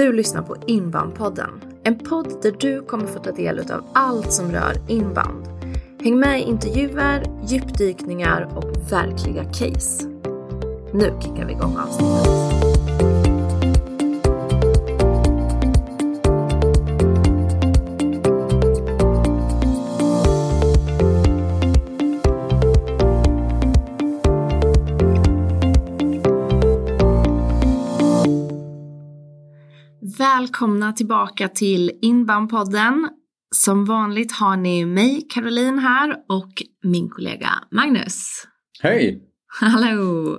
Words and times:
Du 0.00 0.12
lyssnar 0.12 0.42
på 0.42 0.56
Inbandpodden. 0.66 1.50
En 1.82 1.98
podd 1.98 2.42
där 2.42 2.54
du 2.58 2.82
kommer 2.82 3.06
få 3.06 3.18
ta 3.18 3.32
del 3.32 3.58
av 3.58 3.84
allt 3.92 4.32
som 4.32 4.52
rör 4.52 4.76
inband. 4.88 5.48
Häng 6.02 6.18
med 6.18 6.40
i 6.40 6.42
intervjuer, 6.42 7.24
djupdykningar 7.46 8.48
och 8.56 8.92
verkliga 8.92 9.44
case. 9.44 10.08
Nu 10.92 11.12
kickar 11.20 11.46
vi 11.46 11.52
igång 11.52 11.76
avsnittet. 11.76 12.49
Välkomna 30.50 30.92
tillbaka 30.92 31.48
till 31.48 31.90
Inboundpodden. 32.02 33.08
Som 33.54 33.84
vanligt 33.84 34.32
har 34.32 34.56
ni 34.56 34.84
mig, 34.86 35.26
Caroline 35.30 35.78
här 35.78 36.16
och 36.28 36.52
min 36.82 37.08
kollega 37.08 37.50
Magnus. 37.70 38.46
Hej! 38.82 39.22
Hallå! 39.60 40.38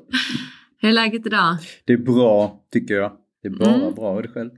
Hur 0.77 0.89
är 0.89 0.93
läget 0.93 1.25
idag? 1.25 1.57
Det 1.85 1.93
är 1.93 1.97
bra, 1.97 2.61
tycker 2.71 2.93
jag. 2.93 3.11
Det 3.41 3.47
är 3.47 3.51
bara 3.51 3.75
Mm. 3.75 3.93
bra. 3.95 4.17
Är 4.17 4.21
det 4.21 4.27
själv? 4.29 4.49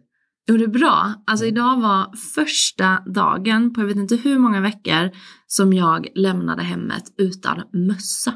Jo, 0.49 0.57
det 0.57 0.63
är 0.63 0.67
bra. 0.67 1.13
Alltså 1.27 1.45
idag 1.45 1.81
var 1.81 2.15
första 2.35 2.99
dagen 2.99 3.73
på 3.73 3.81
jag 3.81 3.85
vet 3.87 3.97
inte 3.97 4.15
hur 4.15 4.39
många 4.39 4.61
veckor 4.61 5.09
som 5.47 5.73
jag 5.73 6.07
lämnade 6.15 6.63
hemmet 6.63 7.03
utan 7.17 7.61
mössa. 7.73 8.33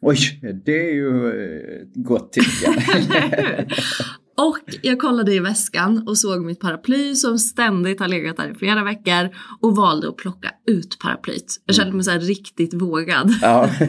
Oj, 0.00 0.16
det 0.64 0.88
är 0.90 0.94
ju 0.94 1.26
eh, 1.28 1.82
ett 1.82 1.94
gott 1.94 2.32
tecken. 2.32 2.74
Och 4.36 4.58
jag 4.82 4.98
kollade 4.98 5.34
i 5.34 5.38
väskan 5.38 6.08
och 6.08 6.18
såg 6.18 6.44
mitt 6.44 6.60
paraply 6.60 7.14
som 7.14 7.38
ständigt 7.38 8.00
har 8.00 8.08
legat 8.08 8.36
där 8.36 8.50
i 8.50 8.54
flera 8.54 8.84
veckor 8.84 9.30
och 9.60 9.76
valde 9.76 10.08
att 10.08 10.16
plocka 10.16 10.50
ut 10.66 10.98
paraplyt. 11.02 11.62
Jag 11.66 11.76
kände 11.76 11.92
mig 11.92 12.04
så 12.04 12.10
här 12.10 12.20
riktigt 12.20 12.74
vågad. 12.74 13.30
ja. 13.42 13.70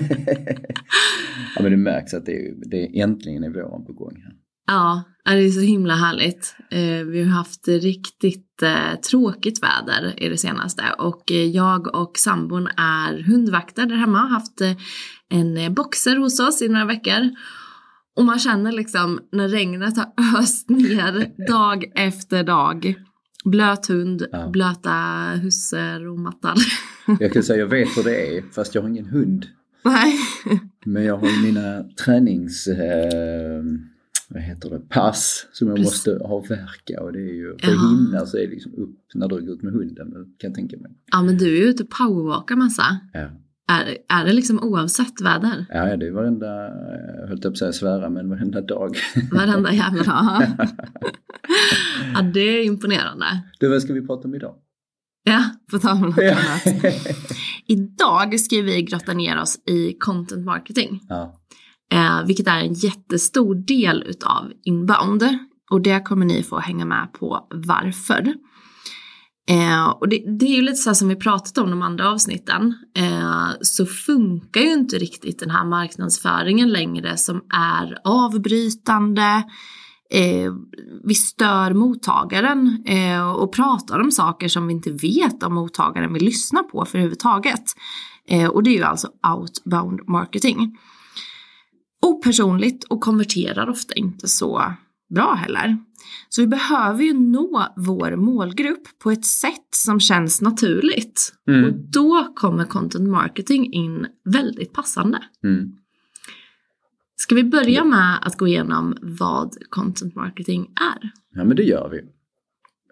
ja, 1.56 1.62
men 1.62 1.72
det 1.72 1.78
märks 1.78 2.14
att 2.14 2.26
det 2.26 2.32
är, 2.32 2.70
det 2.70 2.78
är 2.78 3.04
äntligen 3.04 3.44
är 3.44 3.50
våren 3.50 3.86
på 3.86 3.94
gång. 3.94 4.22
Här. 4.24 4.34
Ja, 4.68 5.04
det 5.26 5.32
är 5.32 5.50
så 5.50 5.60
himla 5.60 5.94
härligt. 5.96 6.56
Eh, 6.72 7.06
Vi 7.06 7.24
har 7.24 7.32
haft 7.32 7.68
riktigt 7.68 8.62
eh, 8.64 9.00
tråkigt 9.10 9.64
väder 9.64 10.24
i 10.24 10.30
det 10.30 10.38
senaste 10.38 10.84
och 10.98 11.32
eh, 11.32 11.46
jag 11.46 11.96
och 11.96 12.18
sambon 12.18 12.68
är 12.78 13.24
hundvakter 13.24 13.86
där 13.86 13.96
hemma. 13.96 14.18
Har 14.18 14.30
haft 14.30 14.62
en 15.30 15.74
boxer 15.74 16.16
hos 16.16 16.40
oss 16.40 16.62
i 16.62 16.68
några 16.70 16.86
veckor. 16.86 17.30
Och 18.16 18.26
man 18.26 18.40
känner 18.40 18.72
liksom 18.72 19.20
när 19.32 19.48
regnet 19.50 19.98
har 19.98 20.12
öst 20.40 20.70
ner 20.70 21.48
dag 21.48 21.92
efter 21.96 22.44
dag. 22.44 22.96
Blöt 23.46 23.86
hund, 23.88 24.26
Ja. 24.32 24.50
blöta 24.50 24.92
hussar 25.42 26.08
och 26.08 26.20
mattar. 26.20 26.54
Jag 27.20 27.34
kan 27.34 27.44
säga 27.44 27.60
jag 27.60 27.68
vet 27.68 27.98
hur 27.98 28.04
det 28.04 28.38
är, 28.38 28.44
fast 28.52 28.76
jag 28.76 28.82
har 28.82 28.90
ingen 28.90 29.06
hund. 29.06 29.46
Nej. 29.86 30.16
Men 30.86 31.04
jag 31.04 31.18
har 31.18 31.44
mina 31.46 31.84
tränings... 32.06 32.68
Eh, 32.68 33.64
vad 34.30 34.42
heter 34.44 34.70
det? 34.70 34.80
Pass 34.80 35.48
som 35.52 35.68
jag 35.68 35.78
Precis. 35.78 35.92
måste 36.08 36.26
avverka 36.26 37.02
och 37.04 37.14
det 37.14 37.20
är 37.20 37.34
ju... 37.34 37.48
För 37.58 37.68
att 37.68 37.74
Ja. 37.74 37.90
hinna 37.90 38.26
så 38.26 38.38
är 38.38 38.42
det 38.42 38.48
liksom 38.54 38.74
upp 38.74 39.00
när 39.14 39.28
du 39.28 39.42
går 39.46 39.56
ut 39.56 39.62
med 39.64 39.74
hunden, 39.74 40.12
kan 40.14 40.48
jag 40.50 40.54
tänka 40.56 40.78
mig. 40.78 40.92
Ja 41.12 41.22
men 41.22 41.38
du 41.38 41.46
är 41.46 41.60
ju 41.62 41.64
ute 41.70 41.84
och 41.84 41.90
powerwalkar 41.90 42.56
massa. 42.56 43.00
Ja. 43.14 43.28
Är, 43.68 43.98
är 44.10 44.26
det 44.26 44.34
liksom 44.34 44.60
oavsett 44.64 45.22
väder? 45.22 45.66
Ja, 45.70 45.98
det 45.98 46.08
är 46.08 46.12
varenda, 46.12 46.46
jag 47.22 47.28
höll 47.28 47.42
på 47.42 47.48
att 47.48 47.58
säga 47.58 47.74
svära, 47.74 48.10
men 48.10 48.30
varenda 48.30 48.62
dag. 48.62 48.98
Varenda 49.32 49.74
jävla 49.74 50.04
dag. 50.04 50.48
ja, 52.14 52.22
det 52.22 52.40
är 52.40 52.64
imponerande. 52.66 53.26
Du, 53.60 53.70
vad 53.70 53.82
ska 53.82 53.94
vi 53.94 54.08
prata 54.08 54.28
om 54.28 54.36
idag? 54.36 54.56
Ja, 55.24 55.44
på 55.72 55.80
tal 55.80 55.92
om 55.98 56.02
något 56.02 56.20
annat. 56.20 56.84
Idag 57.68 58.40
ska 58.40 58.62
vi 58.62 58.82
grotta 58.82 59.14
ner 59.14 59.42
oss 59.42 59.60
i 59.66 59.94
content 60.00 60.46
marketing. 60.46 61.02
ja. 61.10 61.42
Eh, 61.92 62.26
vilket 62.28 62.48
är 62.48 62.60
en 62.60 62.74
jättestor 62.74 63.56
del 63.56 64.04
utav 64.08 64.52
inbound. 64.64 65.24
Och 65.72 65.82
det 65.82 66.00
kommer 66.00 66.26
ni 66.26 66.44
få 66.44 66.60
hänga 66.60 66.86
med 66.86 67.14
på 67.14 67.48
varför. 67.52 68.34
Eh, 69.50 69.90
och 69.90 70.10
det, 70.10 70.24
det 70.40 70.46
är 70.46 70.56
ju 70.56 70.62
lite 70.62 70.76
så 70.76 70.90
här 70.90 70.96
som 70.96 71.08
vi 71.08 71.16
pratat 71.16 71.58
om 71.58 71.70
de 71.70 71.82
andra 71.82 72.10
avsnitten. 72.10 72.74
Eh, 72.98 73.48
så 73.62 73.86
funkar 73.86 74.62
ju 74.62 74.74
inte 74.74 74.98
riktigt 74.98 75.40
den 75.40 75.50
här 75.50 75.66
marknadsföringen 75.66 76.70
längre 76.70 77.18
som 77.18 77.42
är 77.54 77.98
avbrytande. 78.04 79.44
Eh, 80.12 80.54
vi 81.04 81.16
stör 81.16 81.74
mottagaren 81.74 82.84
eh, 82.86 83.30
och 83.30 83.54
pratar 83.54 84.00
om 84.00 84.12
saker 84.12 84.48
som 84.48 84.68
vi 84.68 84.74
inte 84.74 84.92
vet 84.92 85.44
om 85.44 85.54
mottagaren 85.54 86.14
vill 86.14 86.26
lyssna 86.26 86.64
på 86.64 86.86
för 86.86 86.98
överhuvudtaget. 86.98 87.64
Eh, 88.30 88.50
och 88.50 88.64
det 88.64 88.70
är 88.70 88.78
ju 88.78 88.84
alltså 88.84 89.08
outbound 89.36 90.00
marketing 90.08 90.78
opersonligt 92.02 92.84
och 92.84 93.02
konverterar 93.02 93.70
ofta 93.70 93.94
inte 93.94 94.28
så 94.28 94.74
bra 95.16 95.34
heller. 95.34 95.78
Så 96.30 96.42
vi 96.42 96.48
behöver 96.48 97.04
ju 97.04 97.14
nå 97.14 97.74
vår 97.76 98.16
målgrupp 98.16 99.00
på 99.04 99.12
ett 99.12 99.26
sätt 99.26 99.68
som 99.70 100.00
känns 100.00 100.42
naturligt. 100.42 101.34
Mm. 101.48 101.66
Och 101.66 101.74
då 101.74 102.34
kommer 102.36 102.66
content 102.66 103.10
marketing 103.10 103.74
in 103.74 104.08
väldigt 104.24 104.74
passande. 104.74 105.24
Mm. 105.44 105.72
Ska 107.16 107.36
vi 107.36 107.44
börja 107.44 107.84
med 107.84 108.18
att 108.22 108.38
gå 108.38 108.48
igenom 108.48 108.98
vad 109.02 109.56
content 109.70 110.16
marketing 110.16 110.62
är? 110.62 111.12
Ja, 111.34 111.44
men 111.44 111.58
det 111.58 111.64
gör 111.64 111.90
vi. 111.90 111.98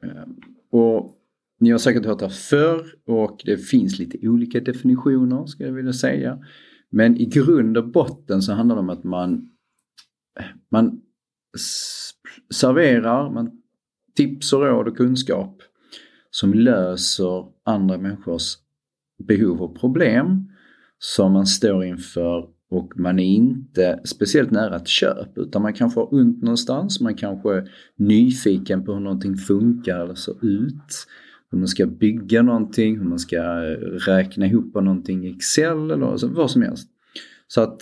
Eh, 0.09 0.23
Och 0.71 1.19
ni 1.59 1.71
har 1.71 1.77
säkert 1.77 2.05
hört 2.05 2.19
det 2.19 2.29
förr 2.29 2.95
och 3.05 3.41
det 3.45 3.57
finns 3.57 3.99
lite 3.99 4.27
olika 4.27 4.59
definitioner 4.59 5.45
ska 5.45 5.63
jag 5.63 5.73
vilja 5.73 5.93
säga. 5.93 6.39
Men 6.89 7.17
i 7.17 7.25
grund 7.25 7.77
och 7.77 7.91
botten 7.91 8.41
så 8.41 8.53
handlar 8.53 8.75
det 8.75 8.81
om 8.81 8.89
att 8.89 9.03
man, 9.03 9.49
man 10.71 11.01
serverar 12.53 13.29
man 13.29 13.51
tips 14.15 14.53
och 14.53 14.61
råd 14.61 14.87
och 14.87 14.97
kunskap 14.97 15.61
som 16.31 16.53
löser 16.53 17.45
andra 17.63 17.97
människors 17.97 18.57
behov 19.27 19.61
och 19.61 19.79
problem 19.79 20.49
som 20.99 21.31
man 21.31 21.45
står 21.45 21.85
inför 21.85 22.47
och 22.69 22.99
man 22.99 23.19
är 23.19 23.25
inte 23.25 23.99
speciellt 24.05 24.51
nära 24.51 24.75
ett 24.75 24.87
köp 24.87 25.37
utan 25.37 25.61
man 25.61 25.73
kanske 25.73 25.99
har 25.99 26.13
ont 26.13 26.41
någonstans, 26.41 27.01
man 27.01 27.15
kanske 27.15 27.53
är 27.53 27.71
nyfiken 27.95 28.85
på 28.85 28.93
hur 28.93 28.99
någonting 28.99 29.35
funkar 29.37 29.99
eller 29.99 30.15
ser 30.15 30.45
ut. 30.45 31.07
Hur 31.51 31.57
man 31.57 31.67
ska 31.67 31.85
bygga 31.85 32.41
någonting, 32.41 32.97
hur 32.97 33.05
man 33.05 33.19
ska 33.19 33.37
eh, 33.37 33.77
räkna 34.07 34.45
ihop 34.45 34.73
någonting 34.73 35.27
i 35.27 35.29
Excel 35.29 35.91
eller 35.91 36.27
vad 36.27 36.51
som 36.51 36.61
helst. 36.61 36.89
Så 37.47 37.61
att 37.61 37.81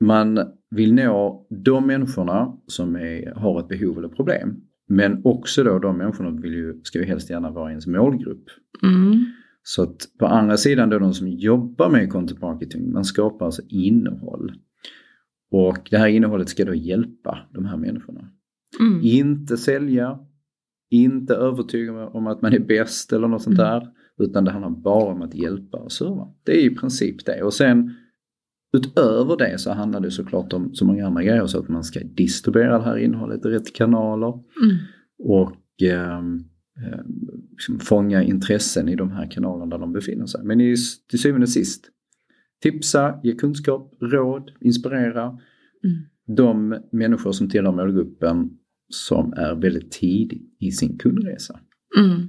man 0.00 0.38
vill 0.70 0.94
nå 0.94 1.46
de 1.64 1.86
människorna 1.86 2.56
som 2.66 2.96
är, 2.96 3.34
har 3.34 3.60
ett 3.60 3.68
behov 3.68 3.98
eller 3.98 4.08
problem. 4.08 4.56
Men 4.88 5.20
också 5.24 5.64
då 5.64 5.78
de 5.78 5.98
människorna 5.98 6.40
vill 6.40 6.54
ju, 6.54 6.80
ska 6.82 6.98
ju 6.98 7.04
helst 7.04 7.30
gärna 7.30 7.50
vara 7.50 7.70
ens 7.70 7.86
målgrupp. 7.86 8.44
Mm. 8.82 9.24
Så 9.62 9.82
att 9.82 10.08
på 10.18 10.26
andra 10.26 10.56
sidan 10.56 10.90
då 10.90 10.98
de 10.98 11.14
som 11.14 11.28
jobbar 11.28 11.90
med 11.90 12.12
content 12.12 12.40
marketing, 12.40 12.92
man 12.92 13.04
skapar 13.04 13.46
alltså 13.46 13.62
innehåll. 13.68 14.52
Och 15.50 15.88
det 15.90 15.98
här 15.98 16.06
innehållet 16.08 16.48
ska 16.48 16.64
då 16.64 16.74
hjälpa 16.74 17.38
de 17.54 17.64
här 17.64 17.76
människorna. 17.76 18.30
Mm. 18.80 19.00
Inte 19.02 19.56
sälja, 19.56 20.18
inte 20.90 21.34
övertyga 21.34 22.06
om 22.06 22.26
att 22.26 22.42
man 22.42 22.52
är 22.52 22.58
bäst 22.58 23.12
eller 23.12 23.28
något 23.28 23.42
sånt 23.42 23.58
Mm. 23.58 23.70
där. 23.70 23.88
Utan 24.18 24.44
det 24.44 24.50
handlar 24.50 24.70
bara 24.70 25.12
om 25.12 25.22
att 25.22 25.34
hjälpa 25.34 25.78
och 25.78 25.92
serva. 25.92 26.28
Det 26.44 26.52
är 26.52 26.64
i 26.72 26.74
princip 26.74 27.26
det. 27.26 27.42
Och 27.42 27.54
sen 27.54 27.94
utöver 28.72 29.36
det 29.36 29.58
så 29.58 29.72
handlar 29.72 30.00
det 30.00 30.10
såklart 30.10 30.52
om 30.52 30.74
så 30.74 30.84
många 30.84 31.06
andra 31.06 31.22
grejer. 31.22 31.46
Så 31.46 31.58
att 31.58 31.68
man 31.68 31.84
ska 31.84 32.00
distribuera 32.00 32.78
det 32.78 32.84
här 32.84 32.96
innehållet 32.96 33.46
i 33.46 33.48
rätt 33.48 33.74
kanaler. 33.74 34.32
Mm. 34.62 34.76
Och 35.18 35.82
ehm, 35.82 36.44
liksom 37.50 37.78
fånga 37.80 38.22
intressen 38.22 38.88
i 38.88 38.96
de 38.96 39.10
här 39.10 39.30
kanalerna 39.30 39.66
där 39.66 39.78
de 39.78 39.92
befinner 39.92 40.26
sig. 40.26 40.44
Men 40.44 40.60
i, 40.60 40.76
till 41.10 41.18
syvende 41.18 41.44
och 41.44 41.48
sist, 41.50 41.90
tipsa, 42.62 43.20
ge 43.22 43.32
kunskap, 43.32 43.92
råd, 44.00 44.50
inspirera 44.60 45.38
Mm. 45.84 45.96
de 46.36 46.80
människor 46.92 47.32
som 47.32 47.48
tillhör 47.48 47.72
målgruppen 47.72 48.50
som 48.88 49.32
är 49.32 49.54
väldigt 49.54 49.90
tidigt 49.90 50.56
i 50.60 50.70
sin 50.70 50.98
kundresa. 50.98 51.60
Mm. 51.98 52.28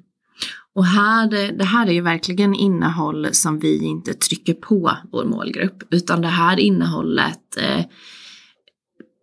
Och 0.78 0.86
här, 0.86 1.52
det 1.58 1.64
här 1.64 1.88
är 1.88 1.92
ju 1.92 2.02
verkligen 2.02 2.56
innehåll 2.56 3.28
som 3.32 3.60
vi 3.60 3.84
inte 3.84 4.14
trycker 4.14 4.54
på 4.54 4.98
vår 5.12 5.26
målgrupp, 5.26 5.94
utan 5.94 6.22
det 6.22 6.28
här 6.28 6.60
innehållet, 6.60 7.58
eh, 7.58 7.86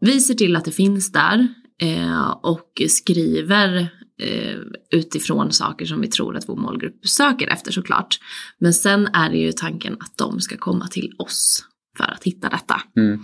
vi 0.00 0.20
ser 0.20 0.34
till 0.34 0.56
att 0.56 0.64
det 0.64 0.72
finns 0.72 1.12
där 1.12 1.48
eh, 1.82 2.30
och 2.30 2.82
skriver 2.88 3.76
eh, 4.22 4.58
utifrån 4.90 5.52
saker 5.52 5.86
som 5.86 6.00
vi 6.00 6.06
tror 6.06 6.36
att 6.36 6.48
vår 6.48 6.56
målgrupp 6.56 7.06
söker 7.06 7.48
efter 7.48 7.72
såklart. 7.72 8.18
Men 8.58 8.74
sen 8.74 9.06
är 9.06 9.30
det 9.30 9.38
ju 9.38 9.52
tanken 9.52 9.96
att 10.00 10.18
de 10.18 10.40
ska 10.40 10.56
komma 10.56 10.86
till 10.88 11.12
oss 11.18 11.64
för 11.96 12.04
att 12.04 12.24
hitta 12.24 12.48
detta. 12.48 12.82
Mm. 12.96 13.20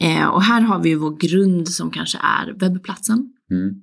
Eh, 0.00 0.26
och 0.26 0.42
här 0.42 0.60
har 0.60 0.82
vi 0.82 0.88
ju 0.88 0.96
vår 0.96 1.16
grund 1.16 1.68
som 1.68 1.90
kanske 1.90 2.18
är 2.18 2.52
webbplatsen. 2.52 3.32
Mm. 3.50 3.74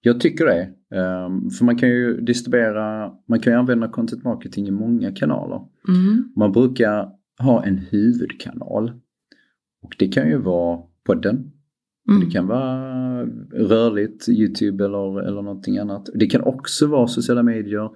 Jag 0.00 0.20
tycker 0.20 0.46
det. 0.46 0.70
Um, 0.96 1.50
för 1.50 1.64
man 1.64 1.76
kan 1.76 1.88
ju 1.88 2.20
distribuera, 2.20 3.12
man 3.28 3.40
kan 3.40 3.52
ju 3.52 3.58
använda 3.58 3.88
content 3.88 4.24
marketing 4.24 4.68
i 4.68 4.70
många 4.70 5.12
kanaler. 5.12 5.60
Mm. 5.88 6.32
Man 6.36 6.52
brukar 6.52 7.10
ha 7.38 7.64
en 7.64 7.78
huvudkanal. 7.78 8.92
Och 9.82 9.94
det 9.98 10.08
kan 10.08 10.28
ju 10.28 10.38
vara 10.38 10.82
podden. 11.06 11.52
Mm. 12.10 12.20
Det 12.20 12.30
kan 12.30 12.46
vara 12.46 13.22
rörligt, 13.52 14.28
Youtube 14.28 14.84
eller, 14.84 15.20
eller 15.22 15.42
någonting 15.42 15.78
annat. 15.78 16.08
Det 16.14 16.26
kan 16.26 16.42
också 16.42 16.86
vara 16.86 17.06
sociala 17.06 17.42
medier 17.42 17.90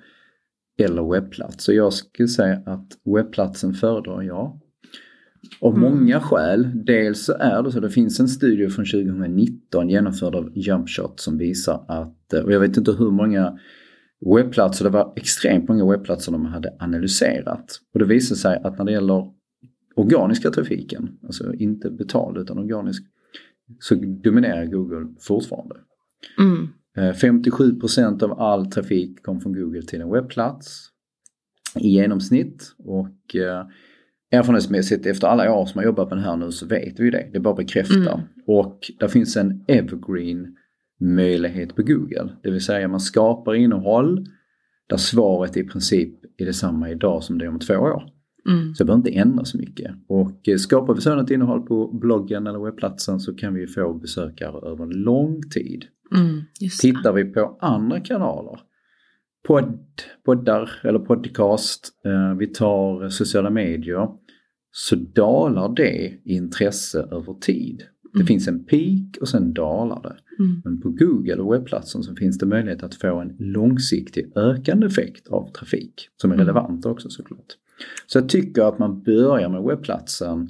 eller 0.79 1.13
webbplats. 1.13 1.65
Så 1.65 1.73
jag 1.73 1.93
skulle 1.93 2.29
säga 2.29 2.63
att 2.67 2.89
webbplatsen 3.05 3.75
föredrar 3.75 4.23
jag. 4.23 4.61
Av 5.61 5.77
Mm. 5.77 5.91
många 5.91 6.21
skäl. 6.21 6.85
Dels 6.85 7.25
så 7.25 7.33
är 7.33 7.63
det 7.63 7.73
så, 7.73 7.81
det 7.81 7.91
finns 7.91 8.21
en 8.21 8.29
studie 8.29 8.69
från 8.69 8.85
2019 8.85 9.89
genomförd 9.89 10.35
av 10.35 10.53
Jumpshot 10.55 11.21
som 11.21 11.39
visar 11.39 11.85
att, 11.89 12.33
och 12.45 12.53
jag 12.53 12.61
vet 12.61 12.77
inte 12.77 12.93
hur 12.93 13.11
många 13.11 13.59
webbplatser, 14.37 14.85
det 14.85 14.91
var 14.91 15.13
extremt 15.17 15.69
många 15.69 15.91
webbplatser 15.91 16.33
de 16.33 16.47
hade 16.47 16.77
analyserat. 16.79 17.81
Och 17.95 17.99
det 17.99 18.05
visar 18.07 18.37
sig 18.37 18.61
att 18.65 18.79
när 18.79 18.85
det 18.85 18.93
gäller 18.93 19.31
organiska 19.97 20.51
trafiken, 20.51 21.19
alltså 21.27 21.55
inte 21.55 21.91
betald 21.91 22.39
utan 22.39 22.59
organisk, 22.59 23.03
så 23.81 23.95
dominerar 23.95 24.65
Google 24.67 25.09
fortfarande. 25.21 25.75
Mm. 26.39 26.69
Eh, 26.97 27.15
57% 27.15 28.23
av 28.23 28.41
all 28.41 28.67
trafik 28.67 29.23
kom 29.23 29.41
från 29.41 29.53
Google 29.53 29.83
till 29.83 30.01
en 30.01 30.11
webbplats 30.13 30.89
i 31.81 31.89
genomsnitt. 31.89 32.75
Och 32.79 33.37
eh, 33.37 33.67
erfarenhetsmässigt 34.33 35.07
efter 35.07 35.27
alla 35.27 35.55
år 35.55 35.67
som 35.67 35.79
jag 35.79 35.85
jobbat 35.85 36.09
med 36.09 36.19
det 36.19 36.23
här 36.23 36.37
nu 36.37 36.53
så 36.53 36.67
vet 36.67 37.01
vi 37.01 37.11
det. 37.11 37.29
Det 37.33 37.41
bara 37.41 37.55
bekräftar. 37.55 38.15
Mm. 38.15 38.27
Och 38.47 38.79
där 39.01 39.09
finns 39.09 39.37
en 39.37 39.65
evergreen 39.69 40.57
möjlighet 41.01 41.77
på 41.77 41.83
Google. 41.83 42.29
Det 42.43 42.51
vill 42.51 42.65
säga 42.65 42.89
man 42.89 43.01
skapar 43.01 43.55
innehåll 43.55 44.27
där 44.89 44.97
svaret 44.97 45.57
i 45.57 45.65
princip 45.65 46.15
är 46.37 46.47
detsamma 46.47 46.91
idag 46.91 47.23
som 47.23 47.39
det 47.39 47.45
är 47.45 47.49
om 47.49 47.59
två 47.59 47.75
år. 47.75 48.03
Mm. 48.49 48.75
Så 48.75 48.85
det 48.85 48.87
behöver 48.87 49.09
inte 49.09 49.19
ändra 49.19 49.45
så 49.45 49.59
mycket. 49.59 49.95
Och 50.09 50.49
eh, 50.49 50.57
skapar 50.57 50.95
vi 50.95 51.01
sådant 51.01 51.31
innehåll 51.31 51.63
på 51.63 51.93
bloggen 51.93 52.47
eller 52.47 52.65
webbplatsen 52.65 53.21
så 53.21 53.35
kan 53.35 53.55
vi 53.55 53.67
få 53.67 53.95
besökare 53.95 54.71
över 54.71 54.87
lång 54.87 55.43
tid. 55.51 55.85
Mm. 56.15 56.43
Tittar 56.81 57.13
vi 57.13 57.25
på 57.25 57.59
andra 57.61 58.01
kanaler, 58.01 58.61
podd, 59.49 59.79
poddar 60.25 60.71
eller 60.85 60.99
podcast, 60.99 61.89
eh, 62.05 62.39
vi 62.39 62.47
tar 62.47 63.09
sociala 63.09 63.51
medier, 63.51 64.09
så 64.73 64.97
dalar 64.97 65.69
det 65.75 66.13
i 66.25 66.35
intresse 66.35 66.99
över 67.11 67.35
tid. 67.41 67.83
Det 68.13 68.19
Mm. 68.19 68.27
finns 68.27 68.49
en 68.49 68.65
peak 68.65 69.17
och 69.21 69.29
sen 69.29 69.53
dalar 69.53 70.03
det. 70.03 70.43
Mm. 70.45 70.63
Men 70.65 70.81
på 70.81 70.89
Google 70.91 71.35
och 71.37 71.53
webbplatsen 71.53 72.03
så 72.03 72.15
finns 72.15 72.39
det 72.39 72.47
möjlighet 72.47 72.83
att 72.83 72.95
få 72.95 73.21
en 73.21 73.37
långsiktig 73.39 74.33
ökande 74.37 74.87
effekt 74.87 75.29
av 75.29 75.53
trafik 75.53 76.09
som 76.17 76.31
är 76.31 76.35
Mm. 76.35 76.47
relevant 76.47 76.87
också 76.87 77.11
såklart. 77.11 77.47
Så 78.07 78.19
jag 78.19 78.29
tycker 78.29 78.63
att 78.63 78.79
man 78.79 79.03
börjar 79.03 79.49
med 79.49 79.63
webbplatsen, 79.63 80.49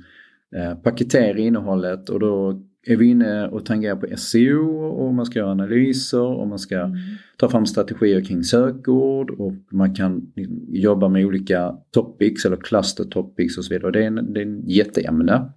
eh, 0.56 0.74
paketera 0.74 1.38
innehållet 1.38 2.08
och 2.08 2.20
då 2.20 2.62
är 2.86 2.96
vi 2.96 3.06
inne 3.06 3.48
och 3.48 3.66
tangerar 3.66 3.96
på 3.96 4.16
SEO 4.16 4.86
och 4.86 5.14
man 5.14 5.26
ska 5.26 5.38
göra 5.38 5.50
analyser 5.50 6.20
och 6.22 6.48
man 6.48 6.58
ska 6.58 6.78
Mm. 6.80 6.98
ta 7.36 7.48
fram 7.48 7.66
strategier 7.66 8.24
kring 8.24 8.44
sökord 8.44 9.30
och 9.30 9.52
man 9.70 9.94
kan 9.94 10.32
jobba 10.68 11.08
med 11.08 11.26
olika 11.26 11.72
topics 11.90 12.44
eller 12.44 12.56
cluster 12.56 13.04
topics 13.04 13.58
och 13.58 13.64
så 13.64 13.74
vidare. 13.74 13.86
Och 13.86 13.92
det 13.92 14.02
är 14.02 14.06
en, 14.06 14.32
det 14.32 14.40
är 14.40 14.46
en 14.46 14.68
jätteämne. 14.68 15.52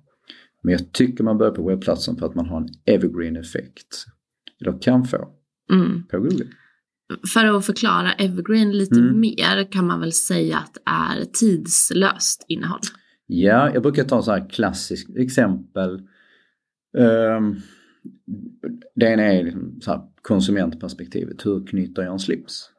Men 0.64 0.72
jag 0.72 0.92
tycker 0.92 1.24
man 1.24 1.38
börjar 1.38 1.52
på 1.54 1.68
webbplatsen 1.68 2.16
för 2.18 2.26
att 2.26 2.36
man 2.36 2.46
har 2.46 2.58
en 2.58 2.68
evergreen 2.86 3.36
effekt. 3.38 4.06
Eller 4.62 4.82
kan 4.82 5.06
få 5.06 5.28
Mm. 5.74 6.04
på 6.04 6.20
Google. 6.20 6.46
För 7.34 7.46
att 7.58 7.66
förklara 7.66 8.12
evergreen 8.14 8.72
lite 8.78 9.00
Mm. 9.00 9.20
mer 9.20 9.72
kan 9.72 9.88
man 9.88 10.00
väl 10.00 10.12
säga 10.14 10.58
att 10.58 10.74
det 10.74 10.82
är 10.86 11.26
tidslöst 11.26 12.46
innehåll. 12.48 12.80
Ja, 13.28 13.72
jag 13.74 13.84
brukar 13.84 14.04
ta 14.04 14.22
så 14.22 14.32
här 14.32 14.50
klassiskt 14.50 15.18
exempel. 15.18 16.02
Um, 16.98 17.56
det 18.96 19.06
ena 19.06 19.24
är 19.24 19.44
liksom 19.44 19.82
så 19.82 19.92
här 19.92 20.02
konsumentperspektivet. 20.22 21.46
Hur 21.46 21.66
knyter 21.68 22.04
jag 22.04 22.14
en 22.14 22.20
slips? 22.20 22.70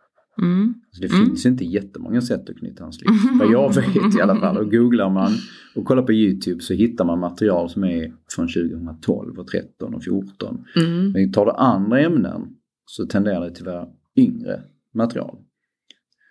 Mm. 0.43 0.75
Så 0.91 1.01
det 1.03 1.13
Mm. 1.15 1.27
finns 1.27 1.47
inte 1.47 1.65
jättemånga 1.65 2.21
sätt 2.21 2.51
att 2.51 2.57
knyta 2.57 2.85
en 2.85 2.93
slips. 2.93 3.13
Vad 3.41 3.53
jag 3.53 3.75
vet 3.75 4.15
i 4.19 4.21
alla 4.23 4.37
fall. 4.41 4.57
Och 4.57 4.71
googlar 4.71 5.11
man 5.11 5.33
och 5.75 5.85
kollar 5.85 6.03
på 6.03 6.13
YouTube 6.13 6.61
så 6.61 6.75
hittar 6.75 7.05
man 7.05 7.19
material 7.19 7.71
som 7.71 7.85
är 7.85 8.13
från 8.31 8.49
2012 8.49 9.39
och 9.39 9.47
13 9.47 9.95
och 9.95 10.03
14. 10.05 10.65
Mm. 10.77 11.13
Men 11.13 11.33
tar 11.33 11.45
du 11.47 11.53
andra 11.53 12.01
ämnen 12.01 12.43
så 12.87 13.07
tenderar 13.07 13.41
det 13.45 13.51
till 13.55 13.69
att 13.69 13.75
vara 13.75 13.89
yngre 14.17 14.61
material. 14.95 15.37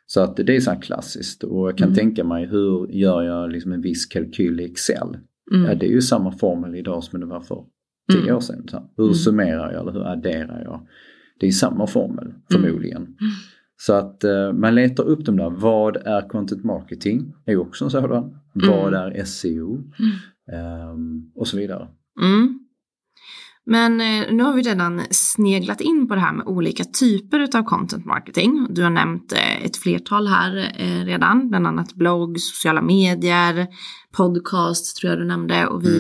Så 0.08 0.22
att 0.22 0.36
det 0.38 0.56
är 0.56 0.60
så 0.60 0.72
här 0.72 0.82
klassiskt 0.82 1.44
och 1.44 1.68
jag 1.70 1.78
kan 1.78 1.88
Mm. 1.88 1.96
tänka 1.96 2.24
mig 2.24 2.46
hur 2.46 2.88
gör 2.92 3.24
jag 3.24 3.52
liksom 3.52 3.72
en 3.72 3.82
viss 3.82 4.06
kalkyl 4.06 4.60
i 4.60 4.66
Excel? 4.66 5.18
Mm. 5.54 5.66
Ja, 5.66 5.76
det 5.76 5.86
är 5.86 5.92
ju 5.92 6.02
samma 6.02 6.32
formel 6.32 6.76
idag 6.76 7.04
som 7.04 7.20
det 7.20 7.26
var 7.26 7.42
för 7.42 7.66
tio 8.12 8.22
Mm. 8.22 8.36
år 8.36 8.40
sedan. 8.40 8.68
Så 8.68 8.90
hur 8.98 9.04
Mm. 9.04 9.16
summerar 9.16 9.72
jag 9.72 9.82
eller 9.82 9.92
hur 9.92 10.06
adderar 10.08 10.62
jag? 10.64 10.88
Det 11.40 11.48
är 11.48 11.52
samma 11.52 11.88
formel 11.88 12.34
förmodligen. 12.52 13.02
Mm. 13.02 13.16
Så 13.78 13.94
att 13.94 14.24
eh, 14.24 14.54
man 14.54 14.76
letar 14.76 15.04
upp 15.04 15.26
dem 15.26 15.38
där. 15.38 15.50
Vad 15.50 15.98
är 15.98 16.30
content 16.30 16.64
marketing? 16.64 17.34
är 17.46 17.52
ju 17.52 17.58
också 17.58 17.86
en 17.86 17.92
sådan. 17.92 18.38
Vad 18.54 18.94
är 18.94 19.24
SEO? 19.26 19.84
Ehm, 20.52 21.32
och 21.36 21.48
så 21.48 21.58
vidare. 21.58 21.88
Mm. 22.22 22.60
Men 23.68 24.02
eh, 24.02 24.34
nu 24.34 24.44
har 24.44 24.54
vi 24.54 24.62
redan 24.62 25.02
sneglat 25.10 25.82
in 25.82 26.08
på 26.08 26.16
det 26.16 26.22
här 26.22 26.34
med 26.34 26.48
olika 26.48 26.84
typer 26.84 27.58
av 27.58 27.64
content 27.64 28.06
marketing. 28.06 28.68
Du 28.70 28.84
har 28.84 28.90
nämnt 28.90 29.34
eh, 29.34 29.66
ett 29.66 29.78
flertal 29.78 30.28
här 30.28 30.58
eh, 30.78 31.06
redan, 31.06 31.50
bland 31.50 31.68
annat 31.68 31.94
blogg, 31.94 32.40
sociala 32.40 32.82
medier, 32.82 33.68
podcast 34.18 34.98
tror 34.98 35.10
jag 35.12 35.20
du 35.22 35.26
nämnde 35.26 35.68
och 35.68 35.84
Mm. 35.84 35.94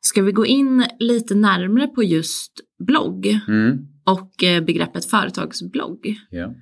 Ska 0.00 0.22
vi 0.22 0.32
gå 0.32 0.46
in 0.46 0.86
lite 0.98 1.34
närmare 1.34 1.86
på 1.86 2.02
just 2.02 2.52
blogg 2.86 3.26
Mm. 3.48 3.78
och 4.06 4.44
eh, 4.44 4.64
begreppet 4.64 5.04
företagsblogg? 5.04 6.16
Ja, 6.30 6.54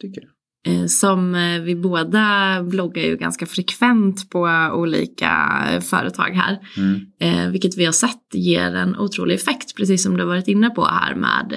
tycker 0.00 0.20
jag. 0.22 0.30
Eh, 0.74 0.86
Som 0.86 1.34
eh, 1.34 1.60
vi 1.60 1.76
båda 1.76 2.62
bloggar 2.62 3.02
ju 3.02 3.16
ganska 3.16 3.46
frekvent 3.46 4.30
på 4.30 4.70
olika 4.74 5.32
företag 5.82 6.30
här. 6.30 6.58
Mm. 6.76 7.52
Vilket 7.52 7.76
vi 7.78 7.84
har 7.84 7.92
sett 7.92 8.34
ger 8.34 8.74
en 8.74 8.96
otrolig 8.96 9.34
effekt, 9.34 9.76
precis 9.76 10.02
som 10.02 10.14
du 10.16 10.20
har 10.22 10.28
varit 10.28 10.48
inne 10.48 10.70
på 10.70 10.84
här 10.84 11.14
med 11.14 11.54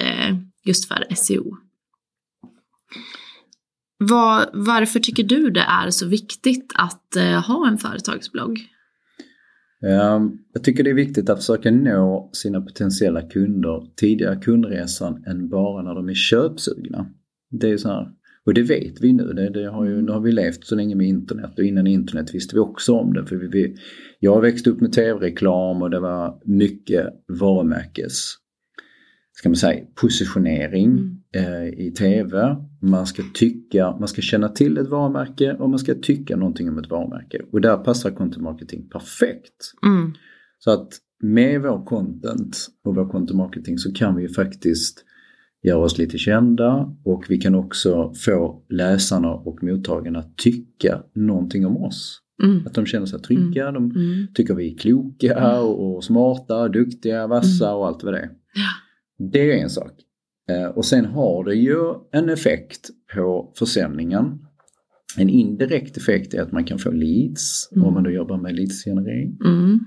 just 0.65 0.87
för 0.87 1.15
SEO. 1.15 1.57
Vad, 3.97 4.49
varför 4.53 4.99
tycker 4.99 5.23
du 5.23 5.49
det 5.49 5.61
är 5.61 5.89
så 5.89 6.07
viktigt 6.07 6.73
att 6.75 7.17
ha 7.47 7.67
en 7.67 7.77
företagsblogg? 7.77 8.67
Ehm, 9.87 10.37
Jag 10.53 10.63
tycker 10.63 10.83
det 10.83 10.89
är 10.89 10.93
viktigt 10.93 11.29
att 11.29 11.39
försöka 11.39 11.71
nå 11.71 12.29
sina 12.33 12.61
potentiella 12.61 13.21
kunder 13.21 13.87
tidigare 13.95 14.35
kundresan 14.35 15.23
än 15.27 15.49
bara 15.49 15.83
när 15.83 15.95
de 15.95 16.09
är 16.09 16.13
köpsugna. 16.13 17.07
Det 17.51 17.69
är 17.69 17.77
så 17.77 17.87
här, 17.89 18.07
och 18.45 18.53
det 18.53 18.61
vet 18.61 19.01
vi 19.01 19.13
nu. 19.13 19.23
Det, 19.23 19.49
det 19.49 19.69
har 19.69 19.85
ju, 19.85 20.01
nu 20.01 20.11
har 20.11 20.21
vi 20.21 20.31
levt 20.31 20.65
så 20.65 20.75
länge 20.75 20.95
med 20.95 21.07
internet 21.07 21.51
och 21.57 21.63
innan 21.63 21.87
internet 21.87 22.35
visste 22.35 22.55
vi 22.55 22.59
också 22.59 22.93
om 22.93 23.13
det. 23.13 23.25
För 23.25 23.35
vi, 23.35 23.47
vi, 23.47 23.75
jag 24.19 24.33
har 24.33 24.41
växt 24.41 24.67
upp 24.67 24.81
med 24.81 24.93
tv-reklam 24.93 25.81
och 25.81 25.89
det 25.89 25.99
var 25.99 26.39
mycket 26.45 27.07
varumärkes 27.39 28.41
ska 29.41 29.49
man 29.49 29.55
säga, 29.55 29.85
positionering 29.95 31.21
eh, 31.35 31.67
i 31.67 31.93
tv. 31.97 32.57
Man 32.81 33.07
ska 33.07 33.23
tycka, 33.33 33.95
man 33.99 34.07
ska 34.07 34.21
känna 34.21 34.49
till 34.49 34.77
ett 34.77 34.87
varumärke 34.87 35.53
och 35.53 35.69
man 35.69 35.79
ska 35.79 35.93
tycka 35.95 36.35
någonting 36.35 36.69
om 36.69 36.77
ett 36.77 36.89
varumärke. 36.89 37.41
Och 37.51 37.61
där 37.61 37.77
passar 37.77 38.11
content 38.11 38.43
marketing 38.43 38.89
perfekt. 38.89 39.73
Mm. 39.85 40.13
Så 40.59 40.71
att 40.71 40.87
med 41.23 41.61
vår 41.61 41.85
content 41.85 42.57
och 42.85 42.95
vår 42.95 43.09
content 43.09 43.37
marketing 43.37 43.77
så 43.77 43.93
kan 43.93 44.15
vi 44.15 44.21
ju 44.21 44.29
faktiskt 44.29 45.05
göra 45.63 45.77
oss 45.79 45.97
lite 45.97 46.17
kända 46.17 46.95
och 47.03 47.25
vi 47.29 47.37
kan 47.37 47.55
också 47.55 48.13
få 48.25 48.63
läsarna 48.69 49.33
och 49.33 49.63
mottagarna 49.63 50.19
att 50.19 50.37
tycka 50.37 51.03
någonting 51.15 51.65
om 51.65 51.77
oss. 51.77 52.21
Mm. 52.43 52.67
Att 52.67 52.73
de 52.73 52.85
känner 52.85 53.05
sig 53.05 53.19
trygga, 53.19 53.71
de 53.71 53.91
Mm. 53.91 54.27
tycker 54.33 54.55
vi 54.55 54.73
är 54.73 54.77
kloka 54.77 55.61
och, 55.61 55.95
och 55.95 56.03
smarta, 56.03 56.67
duktiga, 56.67 57.27
vassa 57.27 57.65
Mm. 57.65 57.77
och 57.77 57.87
allt 57.87 58.03
vad 58.03 58.13
det 58.13 58.19
är. 58.19 58.29
Ja. 58.53 58.69
Det 59.31 59.51
är 59.51 59.63
en 59.63 59.69
sak. 59.69 59.91
Eh, 60.51 60.65
Och 60.65 60.85
sen 60.85 61.05
har 61.05 61.43
det 61.43 61.55
ju 61.55 61.77
en 62.11 62.29
effekt 62.29 62.89
på 63.15 63.51
försäljningen. 63.55 64.39
En 65.17 65.29
indirekt 65.29 65.97
effekt 65.97 66.33
är 66.33 66.41
att 66.41 66.51
man 66.51 66.63
kan 66.63 66.79
få 66.79 66.91
leads 66.91 67.69
Mm. 67.71 67.87
om 67.87 67.93
man 67.93 68.03
då 68.03 68.09
jobbar 68.11 68.37
med 68.37 68.55
leadsgenerering. 68.55 69.37
Mm. 69.45 69.79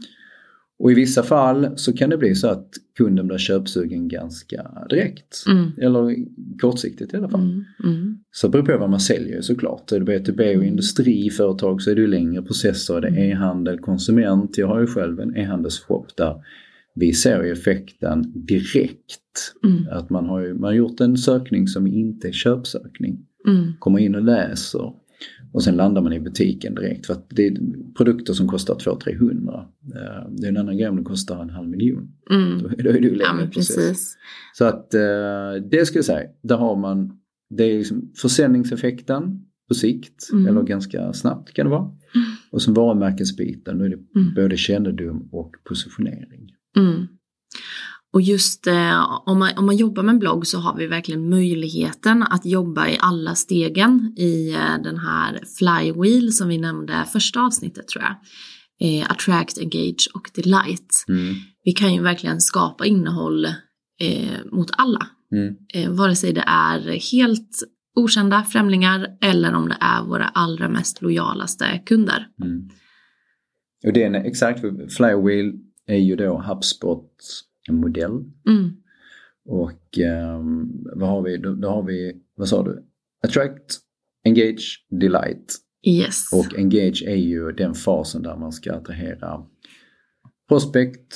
Och 0.79 0.91
i 0.93 0.95
vissa 0.95 1.23
fall 1.23 1.69
så 1.77 1.93
kan 1.93 2.11
det 2.11 2.17
bli 2.19 2.35
så 2.35 2.49
att 2.49 2.69
kunden 2.99 3.27
blir 3.27 3.39
köpsugen 3.39 4.09
ganska 4.09 4.71
direkt. 4.91 5.45
Mm. 5.49 5.71
Eller 5.79 6.17
kortsiktigt 6.61 7.15
i 7.15 7.17
alla 7.17 7.29
fall. 7.29 7.41
Mm. 7.41 7.65
Mm. 7.85 8.19
Så 8.33 8.47
det 8.49 8.51
beror 8.53 8.65
på 8.67 8.79
vad 8.79 8.91
man 8.91 9.01
säljer 9.01 9.41
såklart. 9.41 9.93
Är 9.93 10.01
det 10.01 10.19
B2B 10.19 10.57
och 10.57 10.65
industriföretag 10.65 11.83
så 11.83 11.91
är 11.91 11.95
det 11.95 12.01
ju 12.01 12.07
längre 12.07 12.43
processer. 12.43 13.01
Det 13.01 13.09
är 13.09 13.19
e-handel, 13.31 13.79
konsument. 13.79 14.59
Jag 14.59 14.67
har 14.67 14.81
ju 14.81 14.87
själv 14.87 15.21
en 15.21 15.37
e-handelsshop 15.37 16.07
där 16.17 16.45
vi 16.95 17.13
ser 17.13 17.43
ju 17.45 17.53
effekten 17.53 18.33
direkt. 18.47 19.55
Mm. 19.65 19.85
Att 19.91 20.11
man 20.11 20.27
har, 20.27 20.41
ju, 20.41 20.55
man 20.55 20.63
har 20.65 20.73
gjort 20.73 21.01
en 21.01 21.17
sökning 21.17 21.69
som 21.69 21.87
inte 21.87 22.29
är 22.29 22.33
köpsökning. 22.33 23.27
Mm. 23.49 23.73
Kommer 23.79 23.99
in 23.99 24.15
och 24.15 24.23
läser 24.23 24.93
och 25.53 25.63
sen 25.65 25.77
landar 25.77 26.03
man 26.03 26.13
i 26.13 26.21
butiken 26.21 26.75
direkt. 26.75 27.07
För 27.07 27.13
att 27.15 27.27
det 27.31 27.47
är 27.47 27.57
produkter 27.97 28.33
som 28.33 28.49
kostar 28.49 28.75
200-300. 28.75 29.61
Eh, 29.61 30.31
Det 30.31 30.47
är 30.47 30.49
en 30.49 30.57
annan 30.57 30.77
grej 30.79 30.89
om 30.89 30.97
det 30.97 31.03
kostar 31.03 31.43
en 31.43 31.51
halv 31.51 31.69
miljon. 31.69 32.09
Mm. 32.31 32.59
Då, 32.63 32.69
då 32.69 32.91
är 32.91 33.01
det 33.01 33.09
ju 33.09 33.17
Ja 33.19 33.33
längre 33.33 33.51
process. 33.51 33.77
precis. 33.77 34.17
Så 34.59 34.65
att 34.65 34.95
eh, 34.95 35.01
det 35.71 35.87
skulle 35.87 35.99
jag 35.99 36.05
säga, 36.05 36.29
där 36.43 36.57
har 36.57 36.77
man, 36.77 37.13
det 37.51 37.65
är 37.65 37.79
liksom 37.79 38.13
försäljningseffekten 38.23 39.41
på 39.69 39.75
sikt, 39.75 40.29
Mm. 40.33 40.47
eller 40.47 40.63
ganska 40.63 41.13
snabbt 41.13 41.53
kan 41.55 41.67
det 41.67 41.71
vara. 41.71 41.91
Och 42.51 42.63
sen 42.63 42.75
varumärkesbiten, 42.75 43.79
då 43.79 43.85
är 43.85 43.89
det 43.89 43.99
Mm. 44.21 44.35
både 44.35 44.57
kännedom 44.57 45.29
och 45.33 45.55
positionering. 45.69 46.51
Och 48.15 48.23
just 48.23 48.67
eh, 48.67 49.23
om, 49.27 49.39
man, 49.39 49.51
om 49.57 49.67
man 49.67 49.77
jobbar 49.77 50.03
med 50.03 50.13
en 50.13 50.19
blogg 50.19 50.47
så 50.47 50.59
har 50.59 50.77
vi 50.77 50.87
verkligen 50.87 51.29
möjligheten 51.29 52.23
att 52.23 52.47
jobba 52.47 52.89
i 52.89 52.99
alla 53.01 53.35
stegen 53.35 54.15
i 54.17 54.53
eh, 54.53 54.83
den 54.83 54.99
här 54.99 55.41
flywheel 55.59 56.33
som 56.33 56.49
vi 56.49 56.59
nämnde 56.59 57.05
första 57.13 57.41
avsnittet 57.41 57.89
tror 57.89 58.05
jag. 58.05 58.17
Eh, 58.81 59.11
attract, 59.11 59.59
engage 59.59 60.11
och 60.15 60.31
delight. 60.35 61.05
Mm. 61.09 61.35
Vi 61.65 61.73
kan 61.73 61.95
ju 61.95 62.03
verkligen 62.03 62.41
skapa 62.41 62.87
innehåll 62.87 63.45
eh, 64.01 64.39
mot 64.53 64.71
alla. 64.73 65.07
Mm. 65.33 65.55
Eh, 65.75 65.91
vare 65.91 66.17
sig 66.17 66.33
det 66.33 66.45
är 66.47 66.81
helt 67.13 67.63
okända 67.97 68.43
främlingar 68.43 69.09
eller 69.21 69.55
om 69.55 69.69
det 69.69 69.77
är 69.81 70.05
våra 70.05 70.25
allra 70.25 70.69
mest 70.69 71.03
lojalaste 71.03 71.83
kunder. 71.87 72.27
Mm. 72.43 72.69
Och 73.87 73.93
det 73.93 74.03
är 74.03 74.15
exakt, 74.15 74.61
Flywheel 74.97 75.53
är 75.87 75.99
ju 75.99 76.17
då 76.17 76.43
HubSpots 76.43 77.45
modell. 77.71 78.25
Mm. 78.49 78.71
Och 79.49 79.99
ehm, 79.99 80.85
vad 80.95 81.09
har 81.09 81.23
vi? 81.23 81.37
Då, 81.37 81.55
då 81.55 81.69
har 81.69 81.83
vi, 81.83 82.13
vad 82.37 82.49
sa 82.49 82.63
du? 82.63 82.85
Attract, 83.25 83.79
Engage, 84.25 84.87
Delight. 84.91 85.55
Yes. 85.87 86.33
Och 86.33 86.59
Engage 86.59 87.03
är 87.07 87.17
ju 87.17 87.53
den 87.53 87.75
fasen 87.75 88.23
där 88.23 88.37
man 88.37 88.53
ska 88.53 88.73
attrahera 88.73 89.43
prospect 90.49 91.15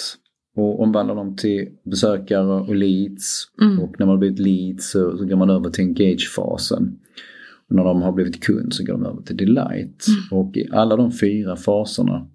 och 0.57 0.81
omvandla 0.81 1.15
dem 1.15 1.37
till 1.37 1.69
besökare 1.85 2.61
och 2.61 2.75
leads. 2.75 3.45
Mm. 3.63 3.81
Och 3.81 3.95
när 3.99 4.07
man 4.07 4.13
har 4.15 4.19
blivit 4.19 4.39
leads 4.39 4.91
så, 4.91 5.19
så 5.19 5.25
går 5.25 5.37
man 5.37 5.51
över 5.51 5.71
till 5.71 5.85
Engage-fasen. 5.85 6.99
Och 7.69 7.75
när 7.75 7.85
de 7.85 8.03
har 8.03 8.13
blivit 8.13 8.45
kund 8.45 8.75
så 8.75 8.85
går 8.85 8.93
de 8.93 9.07
över 9.07 9.23
till 9.23 9.37
Delight. 9.37 10.07
Mm. 10.09 10.41
Och 10.41 10.57
i 10.57 10.69
alla 10.73 10.97
de 10.97 11.13
fyra 11.13 11.57
faserna 11.57 12.29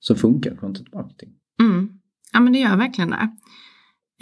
så 0.00 0.14
funkar 0.14 0.56
content 0.56 0.94
marketing. 0.94 1.30
Mm. 1.60 1.88
Ja 2.32 2.40
men 2.40 2.52
det 2.52 2.58
gör 2.58 2.76
verkligen 2.76 3.10
det. 3.10 3.30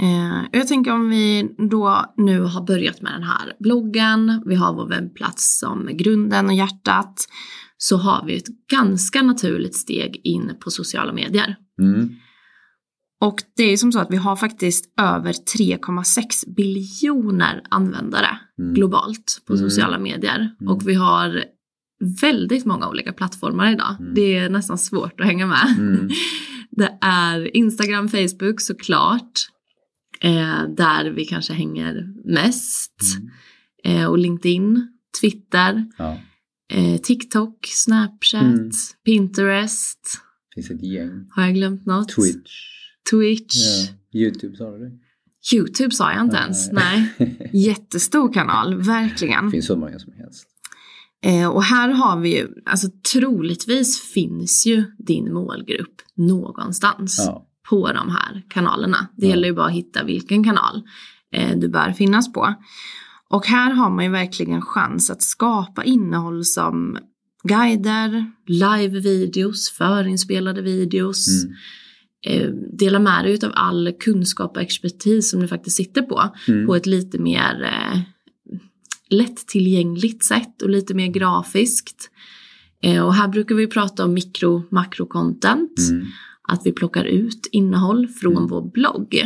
Eh, 0.00 0.42
jag 0.52 0.68
tänker 0.68 0.92
om 0.92 1.10
vi 1.10 1.54
då 1.70 2.14
nu 2.16 2.40
har 2.40 2.66
börjat 2.66 3.02
med 3.02 3.12
den 3.12 3.22
här 3.22 3.52
bloggen, 3.60 4.42
vi 4.46 4.54
har 4.54 4.74
vår 4.74 4.88
webbplats 4.88 5.58
som 5.58 5.88
grunden 5.92 6.46
och 6.46 6.54
hjärtat, 6.54 7.14
så 7.76 7.96
har 7.96 8.26
vi 8.26 8.36
ett 8.36 8.68
ganska 8.70 9.22
naturligt 9.22 9.74
steg 9.74 10.20
in 10.24 10.52
på 10.64 10.70
sociala 10.70 11.12
medier. 11.12 11.56
Mm. 11.82 12.10
Och 13.20 13.36
det 13.56 13.62
är 13.64 13.76
som 13.76 13.92
så 13.92 13.98
att 13.98 14.10
vi 14.10 14.16
har 14.16 14.36
faktiskt 14.36 14.94
över 15.00 15.32
3,6 15.32 16.54
biljoner 16.56 17.62
användare 17.70 18.38
Mm. 18.58 18.74
globalt 18.74 19.42
på 19.46 19.52
Mm. 19.52 19.70
sociala 19.70 19.98
medier. 19.98 20.50
Mm. 20.60 20.72
Och 20.72 20.88
vi 20.88 20.94
har 20.94 21.44
väldigt 22.20 22.64
många 22.64 22.88
olika 22.88 23.12
plattformar 23.12 23.72
idag. 23.72 23.96
Mm. 24.00 24.14
Det 24.14 24.36
är 24.36 24.48
nästan 24.48 24.78
svårt 24.78 25.20
att 25.20 25.26
hänga 25.26 25.46
med. 25.46 25.74
Mm. 25.78 26.08
Det 26.70 26.98
är 27.00 27.56
Instagram, 27.56 28.08
Facebook 28.08 28.60
såklart. 28.60 29.32
Eh, 30.24 30.68
där 30.76 31.10
vi 31.10 31.24
kanske 31.24 31.52
hänger 31.52 32.08
mest. 32.24 32.96
Mm. 33.84 34.02
Eh, 34.02 34.06
och 34.08 34.18
LinkedIn, 34.18 34.88
Twitter, 35.20 35.84
Ja, 35.98 36.18
eh, 36.72 37.00
TikTok, 37.00 37.66
Snapchat, 37.66 38.42
Mm. 38.42 38.70
Pinterest. 39.04 40.00
finns 40.54 40.70
ett 40.70 40.82
gäng. 40.82 41.26
Har 41.30 41.42
jag 41.42 41.54
glömt 41.54 41.86
något? 41.86 42.08
Twitch. 42.08 42.52
Twitch. 43.10 43.56
Ja. 43.56 44.20
Youtube 44.20 44.56
sa 44.56 44.70
du 44.70 44.78
det? 44.78 44.90
Youtube 45.56 45.90
sa 45.94 46.12
jag 46.12 46.20
inte 46.20 46.36
ens. 46.36 46.72
Nej. 46.72 47.12
Jättestor 47.52 48.32
kanal, 48.32 48.82
verkligen. 48.82 49.44
Det 49.44 49.50
finns 49.50 49.66
så 49.66 49.76
många 49.76 49.98
som 49.98 50.12
helst. 50.12 50.46
Eh, 51.24 51.48
och 51.48 51.62
här 51.64 51.88
har 51.88 52.20
vi 52.20 52.36
ju, 52.38 52.48
alltså 52.66 52.88
troligtvis 53.12 54.00
finns 54.12 54.66
ju 54.66 54.84
din 54.98 55.32
målgrupp 55.34 55.94
någonstans 56.14 57.16
Ja. 57.26 57.46
På 57.68 57.92
de 57.92 58.11
här 58.11 58.42
kanalerna. 58.49 59.09
Det 59.16 59.26
gäller 59.26 59.49
ju 59.49 59.54
bara 59.54 59.66
att 59.66 59.73
hitta 59.73 60.04
vilken 60.04 60.44
kanal 60.44 60.83
eh, 61.33 61.59
du 61.59 61.68
bör 61.68 61.92
finnas 61.92 62.33
på. 62.33 62.54
Och 63.30 63.47
här 63.47 63.71
har 63.73 63.90
man 63.90 64.04
ju 64.04 64.11
verkligen 64.11 64.62
chans 64.62 65.11
att 65.11 65.23
skapa 65.23 65.85
innehåll 65.85 66.44
som 66.44 66.99
guider, 67.42 68.30
live-videos, 68.47 69.71
förinspelade 69.78 70.62
videos. 70.62 71.44
Mm. 71.44 71.54
Eh, 72.26 72.50
dela 72.78 72.99
med 72.99 73.25
dig 73.25 73.38
av 73.44 73.52
all 73.54 73.92
kunskap 74.00 74.56
och 74.56 74.62
expertis 74.62 75.30
som 75.30 75.40
du 75.40 75.49
faktiskt 75.49 75.76
sitter 75.76 76.02
på 76.02 76.35
Mm. 76.49 76.66
på 76.66 76.75
ett 76.76 76.87
lite 76.87 77.18
mer 77.18 77.62
eh, 77.62 78.00
lättillgängligt 79.11 80.25
sätt 80.25 80.62
och 80.62 80.71
lite 80.71 80.94
mer 80.94 81.06
grafiskt. 81.09 82.11
Eh, 82.83 83.04
och 83.06 83.14
här 83.14 83.28
brukar 83.28 83.54
vi 83.54 83.66
prata 83.66 84.04
om 84.04 84.14
mikro 84.14 84.62
makrocontent, 84.71 85.78
Mm. 85.90 86.06
Att 86.48 86.60
vi 86.64 86.72
plockar 86.72 87.04
ut 87.04 87.48
innehåll 87.52 88.08
från 88.08 88.32
Mm. 88.36 88.46
vår 88.46 88.70
blogg. 88.70 89.16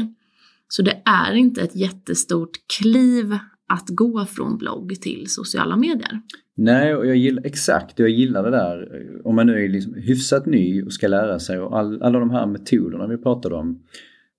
Så 0.68 0.82
det 0.82 1.02
är 1.04 1.34
inte 1.34 1.62
ett 1.62 1.76
jättestort 1.76 2.50
kliv 2.80 3.38
att 3.68 3.88
gå 3.88 4.24
från 4.24 4.58
blogg 4.58 5.00
till 5.00 5.24
sociala 5.28 5.76
medier. 5.76 6.20
Nej, 6.56 6.94
och 6.94 7.06
jag 7.06 7.16
gillar 7.16 7.42
exakt, 7.46 7.98
jag 7.98 8.08
gillar 8.10 8.42
det 8.42 8.50
där. 8.50 8.88
Om 9.24 9.36
man 9.36 9.46
nu 9.46 9.64
är 9.64 9.68
liksom 9.68 9.94
hyfsat 9.94 10.46
ny 10.46 10.82
och 10.82 10.92
ska 10.92 11.08
lära 11.08 11.38
sig 11.38 11.58
och 11.60 11.78
all, 11.78 12.02
alla 12.02 12.18
de 12.18 12.30
här 12.30 12.46
metoderna 12.46 13.06
vi 13.06 13.16
pratade 13.18 13.54
om. 13.54 13.82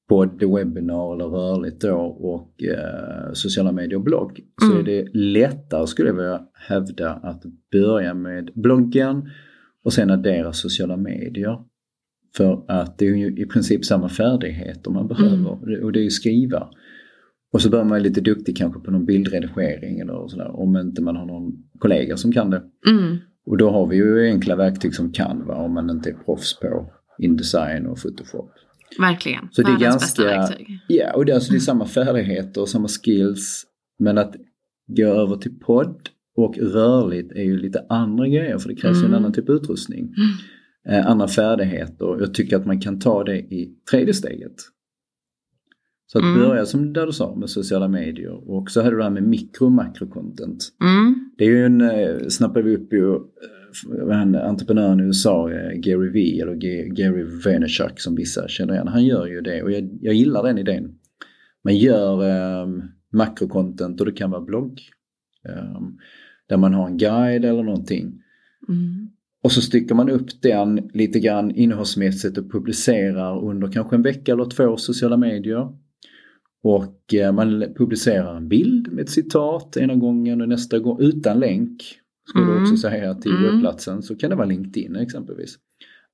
Podd, 0.10 0.44
webbinar 0.44 1.14
eller 1.14 1.26
rörligt 1.26 1.82
då 1.82 1.96
och 2.00 2.64
eh, 2.64 3.34
sociala 3.34 3.72
medier 3.72 3.96
och 3.96 4.04
blogg. 4.04 4.40
Så 4.62 4.66
Mm. 4.72 4.80
är 4.80 4.84
det 4.84 5.08
lättare 5.14 5.88
skulle 5.88 6.10
jag 6.10 6.16
vilja 6.16 6.42
hävda 6.54 7.12
att 7.14 7.44
börja 7.72 8.14
med 8.14 8.50
bloggen 8.56 9.30
och 9.84 9.94
sen 9.94 10.10
addera 10.10 10.54
sociala 10.54 10.98
medier. 10.98 11.58
För 12.38 12.64
att 12.68 12.98
det 12.98 13.08
är 13.08 13.16
ju 13.16 13.28
i 13.38 13.46
princip 13.46 13.86
samma 13.86 14.10
färdigheter 14.10 14.92
man 14.92 15.08
behöver 15.08 15.84
och 15.84 15.92
det 15.92 16.00
är 16.00 16.04
ju 16.04 16.10
skriva. 16.10 16.68
Och 17.54 17.62
så 17.62 17.70
bör 17.70 17.78
man 17.80 17.90
vara 17.90 18.00
lite 18.00 18.22
duktig 18.22 18.58
kanske 18.58 18.80
på 18.80 18.92
någon 18.92 19.06
bildredigering 19.06 20.00
eller 20.00 20.28
sådär 20.28 20.60
om 20.60 20.78
inte 20.78 21.02
man 21.02 21.16
har 21.16 21.26
någon 21.26 21.54
kollega 21.80 22.18
som 22.18 22.32
kan 22.32 22.50
det. 22.50 22.62
Mm. 22.90 23.18
Och 23.46 23.58
då 23.58 23.70
har 23.70 23.88
vi 23.88 23.96
ju 23.96 24.26
enkla 24.26 24.56
verktyg 24.56 24.96
som 24.96 25.12
kan 25.12 25.46
vara 25.48 25.58
om 25.58 25.74
man 25.74 25.90
inte 25.90 26.10
är 26.10 26.14
proffs 26.26 26.60
på 26.60 26.92
Indesign 27.20 27.86
och 27.86 27.98
Photoshop. 28.02 28.52
Verkligen. 29.00 29.48
Så 29.52 29.62
det 29.62 29.68
är 29.68 29.72
Världens 29.74 29.96
bästa 29.96 30.24
ganska- 30.24 30.56
verktyg. 30.56 30.80
Ja, 30.88 31.14
och 31.16 31.26
det 31.26 31.32
är, 31.32 31.36
alltså, 31.36 31.52
det 31.52 31.58
är 31.58 31.60
samma 31.60 31.86
färdigheter 31.86 32.62
och 32.62 32.70
samma 32.70 32.88
skills. 32.88 33.64
Men 34.00 34.18
att 34.18 34.36
gå 34.98 35.06
över 35.06 35.36
till 35.36 35.60
podd 35.60 36.10
och 36.38 36.58
rörligt 36.58 37.32
är 37.32 37.44
ju 37.44 37.58
lite 37.58 37.86
andra 37.90 38.28
grejer 38.28 38.58
för 38.58 38.70
det 38.70 38.76
krävs 38.76 38.98
ju 38.98 39.00
en 39.00 39.06
Mm. 39.06 39.18
annan 39.20 39.34
typ 39.34 39.50
av 39.50 39.56
utrustning. 39.56 40.04
Eh, 40.04 40.10
andra 41.06 41.28
färdigheter. 41.28 42.18
Jag 42.20 42.34
tycker 42.34 42.56
att 42.58 42.66
man 42.66 42.80
kan 42.82 43.00
ta 43.00 43.24
det 43.24 43.38
i 43.40 43.76
tredje 43.92 44.14
steget. 44.14 44.56
Så 46.12 46.18
att 46.18 46.24
Mm. 46.24 46.40
börja 46.40 46.66
som 46.66 46.94
där 46.94 47.06
du 47.06 47.12
sa 47.12 47.36
med 47.36 47.50
sociala 47.50 47.88
medier 47.88 48.50
och 48.52 48.72
så 48.72 48.80
hade 48.82 48.92
du 48.92 48.98
det 48.98 49.04
här 49.04 49.10
med 49.12 49.24
mikro 49.24 49.66
och 49.66 49.72
makrocontent. 49.72 50.64
Mm. 50.82 51.32
Det 51.38 51.44
är 51.46 51.50
ju 51.50 51.66
en, 51.66 51.82
eh, 51.82 52.28
snappar 52.28 52.62
vi 52.62 52.76
upp 52.76 52.94
ju, 52.94 53.16
eh, 53.16 54.10
han, 54.12 54.36
entreprenören 54.36 55.00
i 55.00 55.04
USA, 55.04 55.52
eh, 55.52 55.72
Gary 55.80 56.10
V 56.10 56.40
eller 56.42 56.56
G- 56.56 56.90
Gary 56.90 57.24
Vaynerchuk 57.46 58.00
som 58.00 58.16
vissa 58.16 58.48
känner 58.48 58.74
igen. 58.74 58.88
Han 58.88 59.06
gör 59.06 59.26
ju 59.28 59.42
det 59.42 59.64
och 59.64 59.72
jag, 59.72 59.90
jag 60.02 60.14
gillar 60.14 60.44
den 60.44 60.58
idén. 60.58 60.96
Man 61.64 61.78
gör 61.78 62.24
eh, 62.30 62.68
makrocontent 63.14 64.00
och 64.00 64.06
det 64.06 64.12
kan 64.12 64.32
vara 64.32 64.42
blogg. 64.42 64.80
eh, 65.50 65.82
där 66.48 66.58
man 66.58 66.74
har 66.74 66.88
en 66.88 66.98
guide 66.98 67.46
eller 67.46 67.64
någonting. 67.64 68.22
Mm. 68.70 69.10
Och 69.44 69.52
så 69.52 69.62
styckar 69.62 69.96
man 69.96 70.10
upp 70.10 70.42
den 70.42 70.90
lite 70.94 71.20
grann 71.20 71.52
innehållsmässigt 71.52 72.38
och 72.38 72.52
publicerar 72.52 73.46
under 73.46 73.68
kanske 73.68 73.96
en 73.96 74.02
vecka 74.02 74.32
eller 74.34 74.46
två 74.46 74.78
sociala 74.78 75.18
medier. 75.18 75.68
Och 76.64 77.14
eh, 77.14 77.32
man 77.32 77.66
publicerar 77.78 78.36
en 78.38 78.48
bild 78.48 78.94
med 78.94 79.04
ett 79.04 79.10
citat 79.10 79.78
ena 79.78 79.96
gången 79.96 80.42
och 80.42 80.50
nästa 80.50 80.80
gång 80.80 81.02
utan 81.02 81.40
länk. 81.40 81.84
Skulle 82.30 82.46
Mm. 82.46 82.56
du 82.58 82.62
också 82.64 82.78
säga 82.78 83.14
till 83.16 83.32
Mm. 83.32 83.44
webbplatsen 83.44 84.02
så 84.04 84.16
kan 84.16 84.30
det 84.30 84.36
vara 84.36 84.48
LinkedIn 84.48 84.96
exempelvis. 84.96 85.56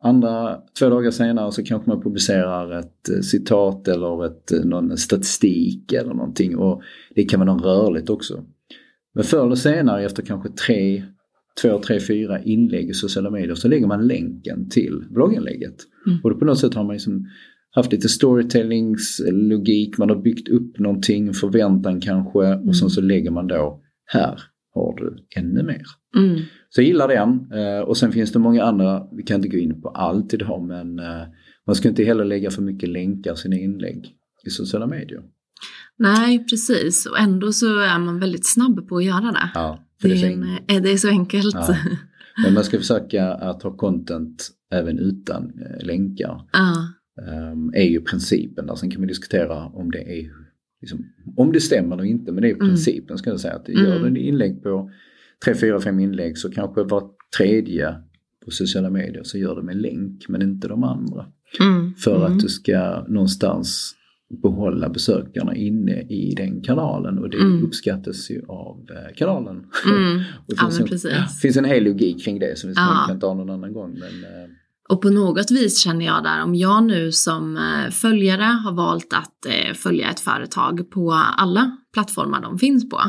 Andra, 0.04 0.58
två 0.80 0.90
dagar 0.90 1.12
senare 1.12 1.52
så 1.52 1.64
kanske 1.64 1.90
man 1.90 2.02
publicerar 2.02 2.80
ett 2.80 3.10
eh, 3.10 3.20
citat 3.22 3.88
eller 3.88 4.26
ett, 4.26 4.52
eh, 4.52 4.66
någon 4.66 4.98
statistik 4.98 5.94
eller 5.94 6.14
någonting 6.14 6.58
och 6.58 6.82
det 7.16 7.24
kan 7.24 7.40
vara 7.40 7.54
något 7.54 7.66
rörligt 7.66 8.10
också. 8.10 8.44
Men 9.14 9.24
förr 9.24 9.46
eller 9.46 9.56
senare 9.56 10.06
efter 10.06 10.24
kanske 10.24 10.50
tre, 10.50 11.04
två, 11.62 11.80
tre, 11.80 12.00
fyra 12.00 12.44
inlägg 12.44 12.90
i 12.90 12.94
sociala 12.94 13.32
medier 13.32 13.56
så 13.56 13.68
lägger 13.68 13.88
man 13.88 14.08
länken 14.08 14.70
till 14.70 15.04
blogginlägget. 15.10 15.76
Mm. 16.08 16.20
Och 16.24 16.30
då 16.30 16.36
på 16.36 16.46
något 16.46 16.60
sätt 16.60 16.74
har 16.74 16.84
man 16.84 16.94
liksom 16.94 17.28
haft 17.72 17.92
lite 17.92 18.10
storytellingslogik, 18.10 19.98
man 19.98 20.10
har 20.10 20.22
byggt 20.22 20.50
upp 20.50 20.80
någonting, 20.80 21.34
förväntan 21.34 22.02
kanske 22.02 22.46
Mm. 22.46 22.68
och 22.68 22.76
sen 22.78 22.90
så 22.90 23.02
lägger 23.02 23.32
man 23.32 23.48
då, 23.48 23.82
här 24.06 24.42
har 24.74 24.96
du 24.96 25.18
ännu 25.36 25.64
mer. 25.64 25.84
Mm. 26.18 26.40
Så 26.70 26.82
jag 26.82 26.88
gillar 26.88 27.08
den. 27.08 27.60
Eh, 27.60 27.80
och 27.80 27.98
sen 27.98 28.12
finns 28.12 28.32
det 28.32 28.40
många 28.40 28.64
andra, 28.64 29.08
vi 29.12 29.24
kan 29.24 29.36
inte 29.36 29.48
gå 29.48 29.58
in 29.58 29.82
på 29.82 29.90
allt 29.90 30.34
idag 30.34 30.64
men 30.68 31.00
eh, 31.00 31.22
man 31.68 31.76
ska 31.76 31.90
inte 31.90 32.04
heller 32.04 32.26
lägga 32.26 32.52
för 32.52 32.62
mycket 32.62 32.90
länkar 32.90 33.34
i 33.34 33.38
sina 33.38 33.56
inlägg 33.56 34.12
i 34.46 34.50
sociala 34.50 34.88
medier. 34.88 35.22
Nej, 35.98 36.46
precis. 36.50 37.06
Och 37.06 37.20
ändå 37.20 37.52
så 37.52 37.80
är 37.80 38.00
man 38.00 38.20
väldigt 38.20 38.46
snabb 38.46 38.88
på 38.88 38.98
att 38.98 39.04
göra 39.06 39.32
det. 39.32 39.52
Ja, 39.54 39.85
för 40.02 40.10
Det 40.10 40.24
är 40.24 40.32
en, 40.32 40.44
eh, 40.44 40.82
det 40.82 40.92
är 40.92 40.98
så 40.98 41.10
enkelt. 41.10 41.56
Ja. 41.56 41.78
Men 42.44 42.54
man 42.54 42.64
ska 42.64 42.78
försöka 42.78 43.34
att 43.34 43.64
ha 43.64 43.78
content 43.78 44.50
även 44.72 45.00
utan 45.00 45.44
eh, 45.44 45.86
länkar. 45.86 46.42
Ja. 46.52 46.88
Um, 47.52 47.74
är 47.74 47.84
ju 47.84 48.02
principen 48.02 48.68
där. 48.68 48.76
Sen 48.76 48.92
kan 48.92 49.02
vi 49.02 49.08
diskutera 49.08 49.66
om 49.66 49.92
det 49.92 50.20
är 50.20 50.32
liksom, 50.82 51.06
om 51.36 51.52
det 51.52 51.62
stämmer 51.62 51.96
eller 51.96 52.06
inte. 52.06 52.32
Men 52.32 52.42
det 52.42 52.48
är 52.48 52.50
ju 52.50 52.56
Mm. 52.56 52.68
principen 52.68 53.18
ska 53.18 53.30
jag 53.30 53.40
säga. 53.40 53.54
Att 53.54 53.70
gör 53.70 53.86
Mm. 53.86 54.02
du 54.02 54.08
en 54.08 54.18
inlägg 54.18 54.64
på 54.64 54.92
tre, 55.46 55.56
fyra, 55.56 55.80
fem 55.80 56.00
inlägg 56.00 56.38
så 56.38 56.52
kanske 56.52 56.84
var 56.84 57.10
tredje 57.38 57.96
på 58.46 58.52
sociala 58.52 58.90
medier 58.90 59.24
så 59.24 59.38
gör 59.38 59.56
det 59.56 59.64
med 59.64 59.78
länk 59.78 60.26
men 60.30 60.42
inte 60.42 60.68
de 60.68 60.84
andra. 60.84 61.26
Mm. 61.60 61.94
För 61.96 62.16
mm. 62.16 62.34
att 62.34 62.40
du 62.40 62.50
ska 62.50 63.06
någonstans 63.08 63.96
behålla 64.44 64.90
besökarna 64.90 65.56
inne 65.56 66.02
i 66.02 66.34
den 66.38 66.62
kanalen 66.62 67.20
och 67.20 67.30
det 67.30 67.38
Mm. 67.38 67.64
uppskattas 67.66 68.30
ju 68.32 68.42
av 68.48 68.78
eh, 68.90 69.16
kanalen. 69.16 69.56
Mm. 69.86 70.18
Det 70.48 70.56
Ja, 70.58 70.70
finns, 70.70 71.04
men 71.04 71.12
en, 71.14 71.28
finns 71.28 71.58
en 71.58 71.66
hel 71.66 71.84
logik 71.84 72.24
kring 72.26 72.40
det 72.40 72.58
som 72.60 72.70
vi 72.70 72.74
Ja. 72.78 73.06
kan 73.08 73.20
ta 73.20 73.34
någon 73.34 73.50
annan 73.50 73.74
gång. 73.74 73.92
Men, 73.92 74.02
eh, 74.24 74.50
Och 74.90 75.02
på 75.02 75.10
något 75.10 75.52
vis 75.52 75.80
känner 75.84 76.06
jag 76.06 76.24
där, 76.24 76.44
om 76.44 76.56
jag 76.56 76.84
nu 76.84 77.12
som 77.12 77.58
eh, 77.58 77.92
följare 77.92 78.44
har 78.44 78.74
valt 78.74 79.14
att 79.14 79.78
följa 79.78 80.10
ett 80.10 80.20
företag 80.20 80.90
på 80.92 81.12
alla 81.38 81.78
plattformar 81.94 82.42
de 82.42 82.60
finns 82.60 82.90
på, 82.90 83.00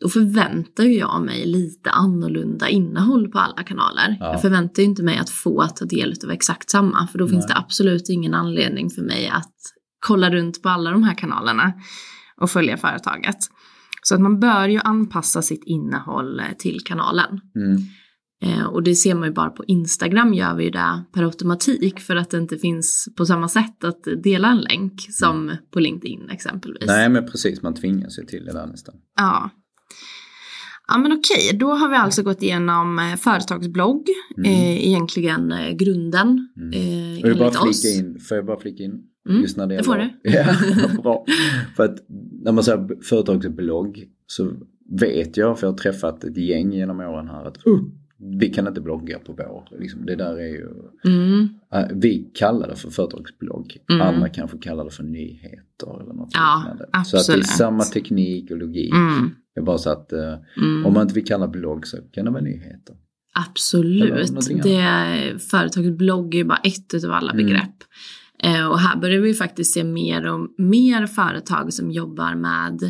då 0.00 0.08
förväntar 0.08 0.84
jag 0.84 1.22
mig 1.22 1.46
lite 1.46 1.90
annorlunda 1.90 2.68
innehåll 2.68 3.28
på 3.30 3.38
alla 3.38 3.62
kanaler. 3.62 4.16
Ja. 4.20 4.32
Jag 4.32 4.40
förväntar 4.42 4.82
ju 4.82 4.88
inte 4.88 5.02
mig 5.02 5.18
att 5.18 5.30
få 5.30 5.66
ta 5.66 5.84
del 5.84 6.14
av 6.24 6.30
exakt 6.30 6.70
samma, 6.70 7.06
för 7.06 7.18
då 7.18 7.28
finns 7.28 7.44
Nej. 7.48 7.54
det 7.54 7.58
absolut 7.60 8.08
ingen 8.08 8.34
anledning 8.34 8.90
för 8.90 9.02
mig 9.02 9.28
att 9.28 9.54
kolla 10.00 10.30
runt 10.30 10.62
på 10.62 10.68
alla 10.68 10.90
de 10.90 11.02
här 11.02 11.14
kanalerna 11.14 11.72
och 12.36 12.50
följa 12.50 12.76
företaget. 12.76 13.36
Så 14.02 14.14
att 14.14 14.20
man 14.20 14.40
bör 14.40 14.68
ju 14.68 14.78
anpassa 14.84 15.42
sitt 15.42 15.62
innehåll 15.64 16.40
eh, 16.40 16.46
till 16.58 16.80
kanalen. 16.84 17.40
mm. 17.56 17.82
Eh, 18.42 18.64
och 18.64 18.82
det 18.82 18.94
ser 18.94 19.14
man 19.14 19.28
ju 19.28 19.34
bara 19.34 19.50
på 19.50 19.64
Instagram 19.64 20.34
gör 20.34 20.54
vi 20.54 20.64
ju 20.64 20.70
det 20.70 21.04
per 21.14 21.22
automatik 21.22 22.00
för 22.00 22.16
att 22.16 22.30
det 22.30 22.38
inte 22.38 22.58
finns 22.58 23.08
på 23.16 23.26
samma 23.26 23.48
sätt 23.48 23.84
att 23.84 24.04
dela 24.22 24.48
en 24.48 24.58
länk 24.60 24.92
som 25.10 25.56
på 25.72 25.80
LinkedIn 25.80 26.30
exempelvis. 26.30 26.86
Nej 26.86 27.08
men 27.08 27.26
precis, 27.26 27.62
man 27.62 27.74
tvingas 27.74 28.18
ju 28.18 28.22
till 28.24 28.44
det 28.44 28.52
där 28.52 28.66
nästan. 28.66 28.94
Ja. 29.16 29.50
Ja 30.88 30.98
men 30.98 31.12
okej, 31.12 31.58
då 31.58 31.70
har 31.74 31.88
vi 31.88 31.96
alltså 31.96 32.22
gått 32.22 32.42
igenom 32.42 32.98
eh, 32.98 33.16
företagsblogg, 33.16 34.04
Mm. 34.36 34.50
eh, 34.50 34.86
egentligen 34.88 35.54
grunden 35.76 36.48
Mm. 36.60 36.72
eh, 36.72 37.20
Får 37.20 37.28
jag 37.28 37.38
bara 37.38 37.48
enligt 37.48 37.70
oss. 37.70 37.96
in? 37.98 38.20
Får 38.28 38.36
jag 38.36 38.46
bara 38.46 38.60
flika 38.60 38.82
in? 38.82 38.92
Mm, 39.28 39.42
Just 39.42 39.56
när 39.56 39.66
det 39.66 39.76
det 39.76 39.82
får 39.84 39.98
gäller- 39.98 40.14
Ja, 40.22 41.02
bra. 41.02 41.24
För 41.76 41.84
att 41.84 41.96
när 42.42 42.52
man 42.52 42.64
säger 42.64 43.02
företagsblogg 43.02 44.08
så 44.26 44.52
vet 45.00 45.36
jag, 45.36 45.58
för 45.58 45.66
jag 45.66 45.72
har 45.72 45.78
träffat 45.78 46.24
ett 46.24 46.36
gäng 46.36 46.72
genom 46.72 47.00
åren 47.00 47.28
här, 47.28 47.44
att 47.44 47.66
uh, 47.66 47.80
vi 48.40 48.48
kan 48.48 48.66
inte 48.68 48.80
blogga 48.80 49.18
på 49.18 49.32
vår. 49.32 49.68
Liksom, 49.80 50.06
det 50.06 50.16
där 50.16 50.36
är 50.36 50.48
ju, 50.48 50.68
Mm. 51.04 51.48
vi 52.00 52.30
kallar 52.34 52.68
det 52.68 52.76
för 52.76 52.90
företagsblogg. 52.90 53.76
Mm. 53.90 54.06
Andra 54.06 54.28
kanske 54.28 54.58
kallar 54.58 54.84
det 54.84 54.90
för 54.90 55.02
nyheter 55.04 56.02
eller 56.02 56.14
något 56.14 56.30
Ja, 56.32 56.58
liknande. 56.64 57.04
Så 57.04 57.16
att 57.16 57.26
det 57.26 57.32
är 57.32 57.42
samma 57.42 57.82
teknik 57.84 58.50
och 58.50 58.56
logik. 58.58 58.92
Mm. 58.94 59.30
Det 59.54 59.60
är 59.60 59.64
bara 59.64 59.78
så 59.78 59.90
att 59.90 60.12
eh, 60.12 60.34
Mm. 60.56 60.86
om 60.86 60.92
man 60.94 61.02
inte 61.02 61.14
vill 61.14 61.24
kalla 61.26 61.48
blogg 61.48 61.86
så 61.86 61.96
kan 62.12 62.24
det 62.24 62.30
vara 62.30 62.42
nyheter. 62.42 62.96
Absolut. 63.50 64.32
Det 64.62 65.38
företagsblogg 65.50 66.34
är 66.34 66.38
ju 66.38 66.44
bara 66.44 66.58
ett 66.64 67.04
av 67.04 67.12
alla 67.12 67.32
Mm. 67.32 67.46
begrepp. 67.46 67.74
Eh, 68.42 68.66
och 68.66 68.78
här 68.78 68.96
börjar 68.96 69.20
vi 69.20 69.34
faktiskt 69.34 69.74
se 69.74 69.84
mer 69.84 70.26
och 70.26 70.48
mer 70.58 71.06
företag 71.06 71.72
som 71.72 71.90
jobbar 71.90 72.34
med 72.34 72.82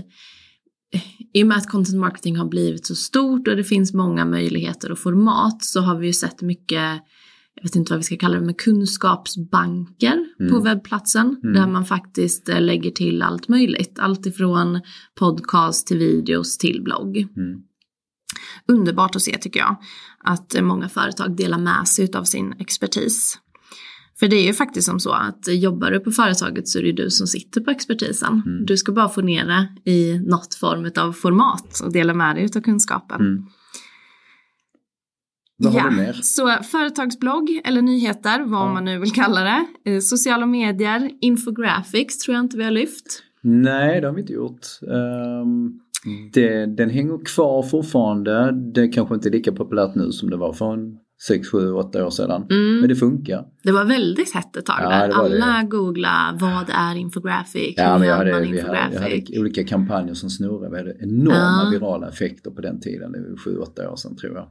eh, 0.94 1.02
i 1.34 1.42
och 1.42 1.46
med 1.46 1.56
att 1.56 1.68
content 1.70 1.98
marketing 1.98 2.36
har 2.36 2.48
blivit 2.48 2.86
så 2.86 2.94
stort 2.94 3.48
och 3.48 3.56
det 3.56 3.64
finns 3.64 3.94
många 3.94 4.24
möjligheter 4.24 4.92
och 4.92 4.98
format 4.98 5.64
så 5.64 5.80
har 5.80 5.94
vi 5.98 6.06
ju 6.06 6.12
sett 6.12 6.42
mycket, 6.42 7.00
jag 7.54 7.62
vet 7.62 7.76
inte 7.76 7.92
vad 7.92 7.98
vi 7.98 8.02
ska 8.04 8.16
kalla 8.16 8.38
det, 8.40 8.44
men 8.46 8.54
kunskapsbanker 8.54 10.26
Mm. 10.40 10.52
på 10.52 10.60
webbplatsen 10.60 11.36
Mm. 11.44 11.54
där 11.54 11.66
man 11.66 11.84
faktiskt 11.84 12.48
eh, 12.48 12.60
lägger 12.60 12.90
till 12.90 13.22
allt 13.22 13.48
möjligt. 13.48 13.98
Allt 13.98 14.26
ifrån 14.26 14.80
podcast 15.18 15.86
till 15.86 15.98
videos 15.98 16.58
till 16.58 16.82
blogg 16.82 17.16
Mm. 17.36 17.60
underbart 18.68 19.16
att 19.16 19.22
se 19.22 19.38
tycker 19.38 19.60
jag. 19.60 19.76
Att 20.24 20.56
många 20.62 20.88
företag 20.88 21.36
delar 21.36 21.58
med 21.58 21.88
sig 21.88 22.14
av 22.14 22.24
sin 22.24 22.52
expertis. 22.58 23.38
För 24.20 24.28
det 24.28 24.37
är 24.37 24.46
ju 24.46 24.52
faktiskt 24.52 24.87
som 24.87 25.00
så 25.00 25.11
att 25.11 25.48
jobbar 25.48 25.90
du 25.90 26.00
på 26.00 26.11
företaget 26.11 26.68
så 26.68 26.78
är 26.78 26.83
det 26.83 26.92
du 26.92 27.11
som 27.11 27.26
sitter 27.26 27.61
på 27.61 27.70
expertisen. 27.70 28.42
Mm. 28.46 28.66
Du 28.66 28.76
ska 28.76 28.92
bara 28.92 29.09
få 29.09 29.20
ner 29.20 29.46
det 29.46 29.90
i 29.90 30.18
något 30.18 30.54
form 30.54 30.90
av 30.98 31.12
format 31.12 31.80
och 31.85 31.92
dela 31.92 32.14
med 32.14 32.37
dig 32.37 32.48
av 32.56 32.61
kunskapen. 32.61 33.20
Mm. 33.20 33.42
Vad 35.56 35.72
har 35.72 35.90
du 35.90 35.96
mer? 35.96 36.12
Så 36.12 36.56
företagsblogg 36.62 37.61
eller 37.64 37.83
nyheter, 37.83 38.40
vad 38.44 38.68
Ja. 38.68 38.72
man 38.72 38.85
nu 38.85 38.98
vill 38.98 39.12
kalla 39.12 39.40
det. 39.44 39.66
Eh, 39.90 39.98
Sociala 40.00 40.46
medier, 40.46 41.11
infographics 41.20 42.18
tror 42.18 42.35
jag 42.35 42.44
inte 42.44 42.56
vi 42.56 42.64
har 42.64 42.70
lyft. 42.70 43.22
Nej, 43.42 44.00
det 44.00 44.06
har 44.06 44.14
vi 44.14 44.20
inte 44.20 44.33
gjort. 44.33 44.66
Um, 45.42 45.80
det, 46.33 46.66
den 46.66 46.90
hänger 46.90 47.24
kvar 47.24 47.62
fortfarande. 47.62 48.52
Det 48.74 48.88
kanske 48.88 49.14
inte 49.14 49.28
är 49.28 49.33
lika 49.33 49.52
populärt 49.52 49.94
nu 49.94 50.12
som 50.12 50.30
det 50.30 50.37
var 50.37 50.52
för 50.52 50.72
en 50.72 50.98
6, 51.28 51.48
7, 51.48 51.72
8 51.72 52.06
år 52.06 52.11
sedan. 52.11 52.46
Mm. 52.50 52.80
Men 52.80 52.88
det 52.88 52.96
funkar. 52.96 53.44
Det 53.62 53.72
var 53.72 53.85
väldigt 53.85 54.35
hett 54.35 54.56
ett 54.56 54.66
tag 54.66 54.76
Ja, 54.80 54.88
där. 54.88 55.09
var 55.16 55.28
det. 55.28 55.44
Alla 55.44 55.62
googla 55.62 56.37
vad 56.40 56.70
är 56.70 56.94
infographic? 56.94 57.74
Ja, 57.76 57.96
Hur 57.96 58.04
gör 58.06 58.16
hade, 58.16 58.30
man 58.33 58.42
hade, 58.44 58.56
jag 58.94 59.00
hade 59.00 59.38
olika 59.40 59.64
kampanjer 59.64 60.14
som 60.14 60.30
snurrade. 60.30 60.70
Vi 60.70 60.76
hade 60.76 60.96
enorma 61.00 61.62
Ja. 61.64 61.70
virala 61.72 62.09
effekter 62.09 62.50
på 62.50 62.61
den 62.61 62.80
tiden. 62.80 63.12
Det 63.12 63.20
var 63.30 63.37
7, 63.37 63.56
8 63.59 63.90
år 63.90 63.96
sedan 63.96 64.16
tror 64.16 64.35
jag. 64.35 64.48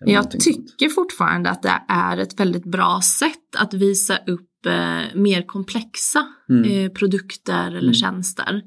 Eller 0.00 0.12
Jag 0.12 0.18
någonting 0.18 0.40
sånt. 0.40 0.68
tycker 0.78 0.88
fortfarande 0.94 1.50
att 1.50 1.62
det 1.62 1.80
är 1.88 2.16
ett 2.18 2.40
väldigt 2.40 2.64
bra 2.64 3.00
sätt 3.18 3.56
att 3.58 3.74
visa 3.74 4.16
upp 4.16 4.66
eh, 4.66 5.18
mer 5.20 5.42
komplexa 5.46 6.26
Mm. 6.50 6.64
eh, 6.86 6.90
produkter 6.92 7.66
eller 7.68 7.78
Mm. 7.78 7.94
tjänster. 7.94 8.62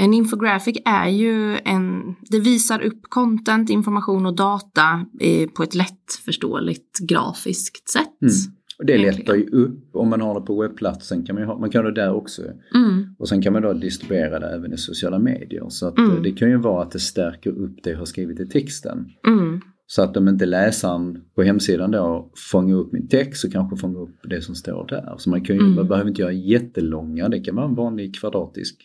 En 0.00 0.14
infographic 0.14 0.76
är 0.84 1.08
ju 1.08 1.58
en, 1.64 2.14
det 2.30 2.40
visar 2.40 2.80
upp 2.82 3.00
content, 3.02 3.70
information 3.70 4.26
och 4.26 4.36
data 4.36 5.06
eh, 5.20 5.48
på 5.48 5.62
ett 5.62 5.74
lättförståeligt 5.74 6.98
grafiskt 6.98 7.88
sätt. 7.90 8.22
Mm. 8.22 8.34
Och 8.78 8.86
det 8.86 8.98
lättar 8.98 9.34
ju 9.34 9.46
upp 9.46 9.90
om 9.92 10.08
man 10.10 10.20
har 10.20 10.34
det 10.40 10.46
på 10.46 10.60
webbplatsen. 10.62 11.24
Kan 11.26 11.34
man, 11.36 11.44
ha, 11.44 11.58
man 11.58 11.70
kan 11.70 11.84
ha 11.84 11.90
det 11.90 12.00
där 12.00 12.14
också. 12.14 12.42
Mm. 12.74 13.14
Och 13.18 13.28
sen 13.28 13.42
kan 13.42 13.52
man 13.52 13.62
då 13.62 13.72
distribuera 13.72 14.38
det 14.38 14.46
även 14.54 14.72
i 14.72 14.76
sociala 14.76 15.18
medier. 15.18 15.64
Så 15.68 15.86
att 15.88 15.98
Mm. 15.98 16.22
det 16.22 16.32
kan 16.32 16.50
ju 16.50 16.56
vara 16.56 16.82
att 16.82 16.90
det 16.90 16.98
stärker 16.98 17.50
upp 17.50 17.76
det 17.82 17.90
jag 17.90 17.98
har 17.98 18.04
skrivit 18.04 18.40
i 18.40 18.46
texten. 18.48 19.06
Mm. 19.26 19.60
Så 19.86 20.02
att 20.02 20.16
om 20.16 20.28
inte 20.28 20.46
läsaren 20.46 21.18
på 21.34 21.42
hemsidan 21.42 21.90
då 21.90 22.32
fångar 22.52 22.76
upp 22.76 22.92
min 22.92 23.08
text 23.08 23.40
så 23.40 23.50
kanske 23.50 23.76
fångar 23.76 24.00
upp 24.00 24.16
det 24.30 24.42
som 24.42 24.54
står 24.54 24.86
där. 24.86 25.14
Så 25.18 25.30
man, 25.30 25.44
kan 25.44 25.56
ju, 25.56 25.62
Mm. 25.62 25.74
man 25.74 25.88
behöver 25.88 26.08
inte 26.10 26.22
göra 26.22 26.32
jättelånga, 26.32 27.28
det 27.28 27.40
kan 27.40 27.56
vara 27.56 27.66
en 27.66 27.74
vanlig 27.74 28.14
kvadratisk 28.16 28.76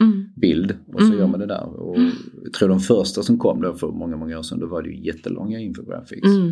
Mm. 0.00 0.24
bild 0.40 0.74
och 0.94 1.00
så 1.00 1.06
Mm. 1.06 1.18
gör 1.18 1.26
man 1.26 1.40
det 1.40 1.46
där. 1.46 1.80
Och 1.80 1.96
jag 2.44 2.52
tror 2.52 2.68
de 2.68 2.80
första 2.80 3.22
som 3.22 3.38
kom 3.38 3.60
då 3.62 3.74
för 3.74 3.86
många, 3.92 4.16
många 4.16 4.38
år 4.38 4.42
sedan 4.42 4.58
då 4.60 4.66
var 4.66 4.82
det 4.82 4.88
ju 4.88 5.06
jättelånga 5.06 5.58
infographics. 5.58 6.26
Mm. 6.28 6.48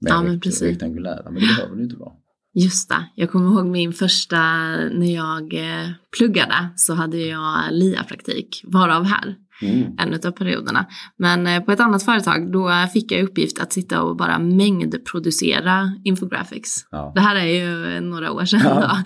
Med 0.00 0.10
Ja, 0.12 0.22
men 0.22 0.40
precis. 0.40 0.62
rektangulära, 0.62 1.22
men 1.24 1.34
det 1.34 1.46
behöver 1.56 1.76
det 1.76 1.82
inte 1.82 1.96
vara. 1.96 2.12
Just 2.54 2.88
det, 2.88 3.08
jag 3.14 3.30
kommer 3.30 3.46
ihåg 3.50 3.66
min 3.66 3.92
första, 3.92 4.36
när 4.76 5.14
jag 5.14 5.54
eh, 5.54 5.88
pluggade 6.18 6.68
så 6.76 6.94
hade 6.94 7.18
jag 7.18 7.58
LIA-praktik, 7.72 8.62
varav 8.64 9.04
här, 9.04 9.34
Mm. 9.62 9.82
en 9.98 10.14
av 10.14 10.30
perioderna. 10.30 10.86
Men 11.18 11.46
eh, 11.46 11.60
på 11.62 11.72
ett 11.72 11.80
annat 11.80 12.02
företag 12.02 12.52
då 12.52 12.70
fick 12.92 13.12
jag 13.12 13.22
uppgift 13.24 13.58
att 13.58 13.72
sitta 13.72 14.02
och 14.02 14.16
bara 14.16 14.38
mängdproducera 14.38 15.92
infographics. 16.04 16.70
Ja. 16.90 17.12
Det 17.14 17.20
här 17.20 17.36
är 17.36 17.46
ju 17.46 18.00
några 18.00 18.32
år 18.32 18.44
sedan 18.44 18.60
Ja. 18.64 18.96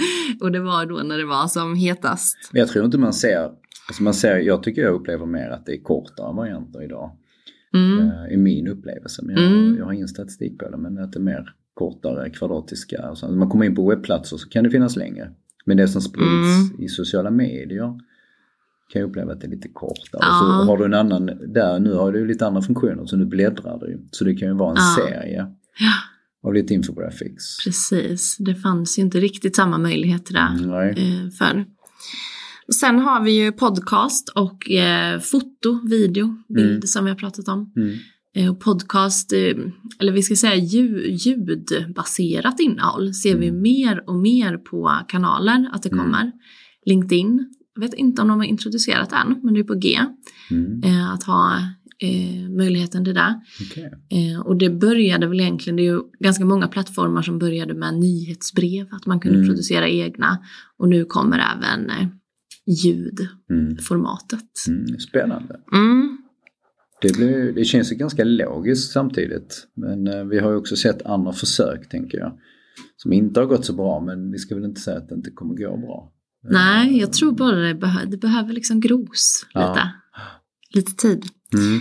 då. 0.40 0.44
Och 0.46 0.52
det 0.52 0.60
var 0.60 0.86
då 0.86 0.94
när 0.96 1.18
det 1.18 1.24
var 1.26 1.46
som 1.48 1.74
hetast. 1.74 2.36
Men 2.52 2.60
jag 2.60 2.68
tror 2.68 2.84
inte 2.84 2.98
man 2.98 3.12
ser, 3.12 3.48
alltså 3.90 4.02
man 4.02 4.14
ser, 4.14 4.36
jag 4.36 4.62
tycker 4.62 4.82
jag 4.82 4.94
upplever 4.94 5.26
mer 5.26 5.50
att 5.50 5.66
det 5.66 5.72
är 5.72 5.82
kortare 5.82 6.32
varianter 6.36 6.82
idag. 6.82 7.10
Mm. 7.74 7.98
eh, 8.10 8.32
i 8.34 8.36
min 8.36 8.68
upplevelse. 8.68 9.22
Men 9.24 9.36
jag, 9.36 9.46
Mm. 9.52 9.76
jag 9.78 9.84
har 9.84 9.92
ingen 9.92 10.08
statistik 10.08 10.58
på 10.58 10.68
det. 10.70 10.76
Men 10.76 10.98
att 10.98 11.12
det 11.12 11.18
är 11.18 11.20
mer 11.20 11.54
kortare 11.74 12.30
kvadratiska. 12.30 13.02
Alltså, 13.02 13.26
när 13.28 13.36
man 13.36 13.48
kommer 13.48 13.64
in 13.64 13.74
på 13.74 13.88
webbplatser 13.90 14.36
så 14.36 14.48
kan 14.48 14.64
det 14.64 14.70
finnas 14.70 14.96
längre. 14.96 15.30
Men 15.64 15.76
det 15.76 15.88
som 15.88 16.02
sprids 16.02 16.70
Mm. 16.70 16.80
i 16.84 16.88
sociala 16.88 17.30
medier 17.30 18.00
kan 18.92 19.00
jag 19.00 19.08
uppleva 19.08 19.32
att 19.32 19.40
det 19.40 19.46
är 19.46 19.50
lite 19.50 19.68
kortare. 19.68 20.20
Ja. 20.22 20.60
Så 20.64 20.70
har 20.70 20.78
du 20.78 20.84
en 20.84 20.94
annan, 20.94 21.26
där 21.48 21.78
nu 21.80 21.92
har 21.94 22.12
du 22.12 22.26
lite 22.26 22.46
andra 22.46 22.62
funktioner 22.62 23.06
så 23.06 23.16
nu 23.16 23.24
bläddrar 23.24 23.78
du. 23.78 24.08
Så 24.10 24.24
det 24.24 24.34
kan 24.34 24.48
ju 24.48 24.54
vara 24.54 24.70
en 24.70 24.76
Ja. 24.76 24.96
serie. 25.10 25.46
Ja. 25.80 25.92
av 26.42 26.54
lite 26.54 26.74
infographics. 26.74 27.64
Precis, 27.64 28.36
det 28.38 28.54
fanns 28.54 28.98
ju 28.98 29.02
inte 29.02 29.18
riktigt 29.20 29.56
samma 29.56 29.78
möjligheter 29.78 30.32
där 30.34 30.66
Nej. 30.66 30.90
eh, 30.90 31.30
Sen 32.74 32.98
har 32.98 33.24
vi 33.24 33.30
ju 33.44 33.52
podcast 33.52 34.28
och 34.28 34.70
eh, 34.70 35.20
foto, 35.20 35.80
video, 35.88 36.34
bild 36.54 36.68
Mm. 36.70 36.82
som 36.82 37.04
vi 37.04 37.10
har 37.10 37.16
pratat 37.16 37.48
om. 37.48 37.72
Mm. 37.76 37.98
Eh, 38.36 38.54
podcast, 38.54 39.32
eh, 39.32 39.38
eller 40.00 40.12
vi 40.12 40.22
ska 40.22 40.36
säga 40.36 40.54
ljud, 40.54 41.26
ljudbaserat 41.26 42.60
innehåll 42.60 43.14
ser 43.14 43.36
vi 43.38 43.48
Mm. 43.48 43.62
mer 43.62 44.04
och 44.08 44.16
mer 44.16 44.56
på 44.56 44.90
kanaler 45.08 45.70
att 45.72 45.82
det 45.82 45.92
Mm. 45.92 46.04
kommer. 46.04 46.32
LinkedIn, 46.86 47.48
jag 47.74 47.80
vet 47.82 47.94
inte 47.94 48.22
om 48.22 48.28
de 48.28 48.38
har 48.38 48.46
introducerat 48.46 49.12
än, 49.12 49.40
men 49.42 49.54
det 49.54 49.60
är 49.60 49.64
på 49.64 49.74
G. 49.74 49.98
Mm. 50.50 50.82
Eh, 50.84 51.12
att 51.12 51.22
ha 51.22 51.56
eh, 52.02 52.50
möjligheten 52.50 53.04
till 53.04 53.14
det. 53.14 53.40
Okej. 53.70 53.90
Eh, 54.34 54.40
och 54.40 54.56
det 54.58 54.70
började 54.70 55.26
väl 55.26 55.40
egentligen, 55.40 55.76
det 55.76 55.82
är 55.82 55.92
ju 55.92 56.00
ganska 56.20 56.44
många 56.44 56.68
plattformar 56.68 57.22
som 57.22 57.38
började 57.38 57.74
med 57.74 57.94
nyhetsbrev, 57.98 58.86
att 58.90 59.06
man 59.06 59.20
kunde 59.20 59.38
Mm. 59.38 59.48
producera 59.48 59.88
egna. 59.88 60.38
Och 60.78 60.88
nu 60.88 61.04
kommer 61.04 61.38
även 61.56 61.90
eh, 61.90 62.06
ljudformatet. 62.66 64.66
Mm. 64.68 64.84
Mm. 64.84 65.00
Spännande. 65.00 65.60
Mm. 65.72 66.16
Det, 67.02 67.16
blir, 67.16 67.52
det 67.52 67.64
känns 67.64 67.92
ju 67.92 67.96
ganska 67.96 68.24
logiskt 68.24 68.92
samtidigt. 68.92 69.66
Men 69.76 70.06
eh, 70.06 70.24
vi 70.24 70.38
har 70.38 70.50
ju 70.50 70.56
också 70.56 70.76
sett 70.76 71.02
andra 71.02 71.32
försök 71.32 71.88
tänker 71.88 72.18
jag. 72.18 72.38
Som 72.96 73.12
inte 73.12 73.40
har 73.40 73.46
gått 73.46 73.64
så 73.64 73.72
bra 73.72 74.00
men 74.00 74.32
vi 74.32 74.38
ska 74.38 74.54
väl 74.54 74.64
inte 74.64 74.80
säga 74.80 74.96
att 74.98 75.08
det 75.08 75.14
inte 75.14 75.30
kommer 75.30 75.54
gå 75.54 75.76
bra. 75.76 76.12
Nej, 76.50 76.98
jag 76.98 77.12
tror 77.12 77.32
bara 77.32 77.56
det, 77.56 77.74
behö- 77.74 78.10
det 78.10 78.16
behöver 78.16 78.52
liksom 78.52 78.80
gros 78.80 79.46
Ja. 79.52 79.68
lite. 79.74 79.90
Lite 80.74 80.92
tid. 80.92 81.24
Mm. 81.54 81.80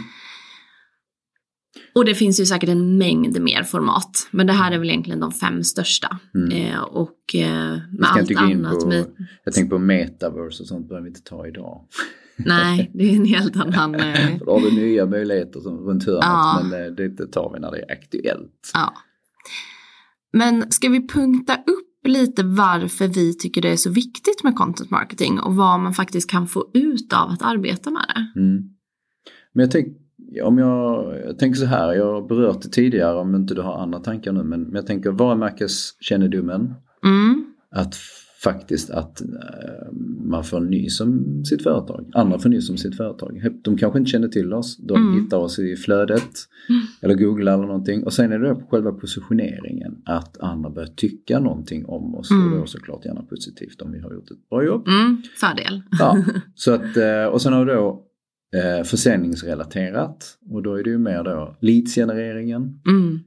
Och 1.94 2.06
det 2.06 2.16
finns 2.16 2.40
ju 2.40 2.46
säkert 2.46 2.70
en 2.70 2.98
mängd 2.98 3.42
mer 3.42 3.64
format. 3.64 4.28
Men 4.32 4.48
det 4.48 4.54
här 4.54 4.72
är 4.72 4.80
väl 4.80 4.90
egentligen 4.90 5.20
de 5.20 5.32
fem 5.32 5.64
största. 5.64 6.20
Mm. 6.36 6.52
Eh, 6.52 6.80
och 6.80 7.36
eh, 7.36 7.78
med 7.92 8.10
allt 8.10 8.38
annat 8.38 8.80
på, 8.80 8.88
med... 8.88 9.06
jag 9.44 9.54
tänker 9.54 9.70
på 9.70 9.78
metaverse 9.78 10.64
och 10.64 10.68
sånt 10.68 10.90
behöver 10.90 11.04
vi 11.04 11.10
inte 11.10 11.22
ta 11.24 11.48
idag. 11.48 11.86
Nej, 12.46 12.92
det 12.94 13.04
är 13.04 13.16
en 13.16 13.26
helt 13.26 13.56
annan... 13.56 13.96
Eh, 13.96 14.38
För 14.38 14.46
då 14.46 14.52
har 14.52 14.60
vi 14.60 14.76
nya 14.76 15.06
möjligheter 15.06 15.60
som, 15.60 15.78
runt 15.78 16.06
hörnet 16.06 16.24
Ja. 16.24 16.62
men 16.64 16.86
eh, 16.86 16.92
det, 16.92 17.32
tar 17.32 17.52
vi 17.54 17.60
när 17.60 17.72
det 17.72 17.78
är 17.78 17.92
aktuellt. 17.92 18.72
Ja. 18.74 18.94
Men 20.34 20.72
ska 20.72 20.90
vi 20.90 21.08
punkta 21.08 21.56
upp 21.56 22.08
lite 22.08 22.44
varför 22.44 23.08
vi 23.08 23.38
tycker 23.38 23.62
det 23.62 23.70
är 23.70 23.78
så 23.78 23.90
viktigt 23.90 24.44
med 24.44 24.56
content 24.56 24.90
marketing 24.92 25.40
och 25.40 25.56
vad 25.56 25.80
man 25.80 25.94
faktiskt 25.94 26.30
kan 26.30 26.48
få 26.48 26.72
ut 26.74 27.14
av 27.14 27.30
att 27.30 27.42
arbeta 27.42 27.92
med 27.92 28.06
det? 28.08 28.40
Mm. 28.40 28.64
Men 29.54 29.64
jag, 29.64 29.72
tänk, 29.72 29.88
om 30.44 30.58
jag, 30.58 31.14
jag 31.26 31.40
tänker 31.40 31.60
så 31.60 31.66
här, 31.66 31.94
jag 31.94 32.14
har 32.14 32.22
berört 32.28 32.62
det 32.62 32.70
tidigare 32.70 33.16
om 33.20 33.36
inte 33.36 33.54
du 33.54 33.62
har 33.62 33.74
andra 33.78 34.00
tankar 34.00 34.32
nu 34.32 34.44
men, 34.44 34.62
men 34.62 34.76
jag 34.76 34.86
tänker 34.88 35.12
varumärkeskännedomen. 35.12 36.74
Mm, 37.06 37.46
Att 37.72 37.96
faktiskt 38.44 38.90
att 38.90 39.22
eh, 39.22 39.28
man 40.26 40.44
får 40.44 40.60
nys 40.60 41.02
om 41.02 41.44
sitt 41.46 41.64
företag. 41.64 42.06
Andra 42.14 42.40
får 42.40 42.50
nys 42.50 42.70
om 42.70 42.78
sitt 42.78 42.98
företag. 42.98 43.42
De 43.64 43.78
kanske 43.78 44.00
inte 44.00 44.12
känner 44.12 44.28
till 44.28 44.54
oss. 44.54 44.78
De 44.78 44.98
Mm. 44.98 45.24
hittar 45.24 45.38
oss 45.38 45.60
i 45.60 45.76
flödet. 45.76 46.24
Mm. 46.70 46.82
Eller 47.02 47.16
googlar 47.16 47.54
eller 47.54 47.66
någonting. 47.68 48.04
Och 48.04 48.14
sen 48.14 48.32
är 48.32 48.40
det 48.40 48.56
på 48.56 48.68
själva 48.70 48.92
positioneringen. 48.92 49.96
Att 50.06 50.40
andra 50.40 50.70
börjar 50.70 50.90
tycka 50.96 51.40
någonting 51.40 51.86
om 51.86 52.16
oss. 52.16 52.32
Mm. 52.32 52.54
Och 52.54 52.60
då 52.60 52.66
såklart 52.66 53.06
gärna 53.06 53.22
positivt 53.22 53.82
om 53.82 53.92
vi 53.92 54.00
har 54.00 54.14
gjort 54.14 54.32
ett 54.32 54.50
bra 54.50 54.64
jobb. 54.64 54.88
mm, 54.88 55.22
fördel. 55.40 55.82
Ja, 56.00 56.18
så 56.56 56.74
att, 56.74 56.98
eh, 56.98 57.26
och 57.32 57.42
sen 57.42 57.54
har 57.54 57.66
vi 57.66 57.72
då 57.74 58.06
eh, 58.56 58.84
försäljningsrelaterat. 58.84 60.38
Och 60.52 60.64
då 60.64 60.74
är 60.76 60.84
det 60.84 60.90
ju 60.90 60.98
mer 60.98 61.24
då 61.24 61.58
leadsgenereringen. 61.62 62.82
Mm, 62.88 63.20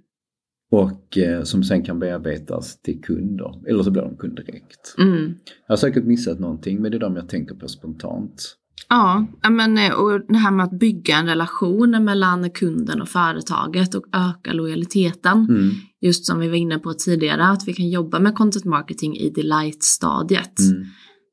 Och 0.73 1.19
eh, 1.19 1.43
som 1.43 1.63
sen 1.65 1.83
kan 1.83 1.99
bearbetas 1.99 2.83
till 2.83 3.01
kunder. 3.03 3.69
Eller 3.69 3.83
så 3.83 3.91
blir 3.91 4.03
de 4.03 4.17
kunder 4.17 4.43
direkt. 4.45 4.95
mm. 4.99 5.35
Jag 5.67 5.73
har 5.73 5.77
säkert 5.77 6.05
missat 6.05 6.39
någonting 6.41 6.83
men 6.83 6.91
det 6.91 6.97
är 6.97 7.01
de 7.01 7.17
jag 7.17 7.29
tänker 7.29 7.55
på 7.55 7.69
spontant. 7.69 8.57
Ja, 8.89 9.27
ja, 9.43 9.51
men 9.51 9.79
eh, 9.79 9.93
och 9.93 10.21
det 10.29 10.39
här 10.39 10.51
med 10.51 10.65
att 10.65 10.79
bygga 10.79 11.17
en 11.17 11.27
relation 11.27 12.05
mellan 12.05 12.51
kunden 12.51 13.03
och 13.03 13.09
företaget 13.09 13.95
och 13.95 14.05
öka 14.13 14.53
lojaliteten. 14.53 15.47
Mm. 15.51 15.71
Just 16.01 16.27
som 16.27 16.39
vi 16.39 16.49
var 16.49 16.57
inne 16.57 16.79
på 16.79 16.93
tidigare, 16.93 17.45
att 17.45 17.69
vi 17.69 17.73
kan 17.73 17.91
jobba 17.91 18.19
med 18.19 18.35
content 18.35 18.65
marketing 18.65 19.17
i 19.17 19.31
delight-stadiet. 19.31 20.59
Mm. 20.73 20.85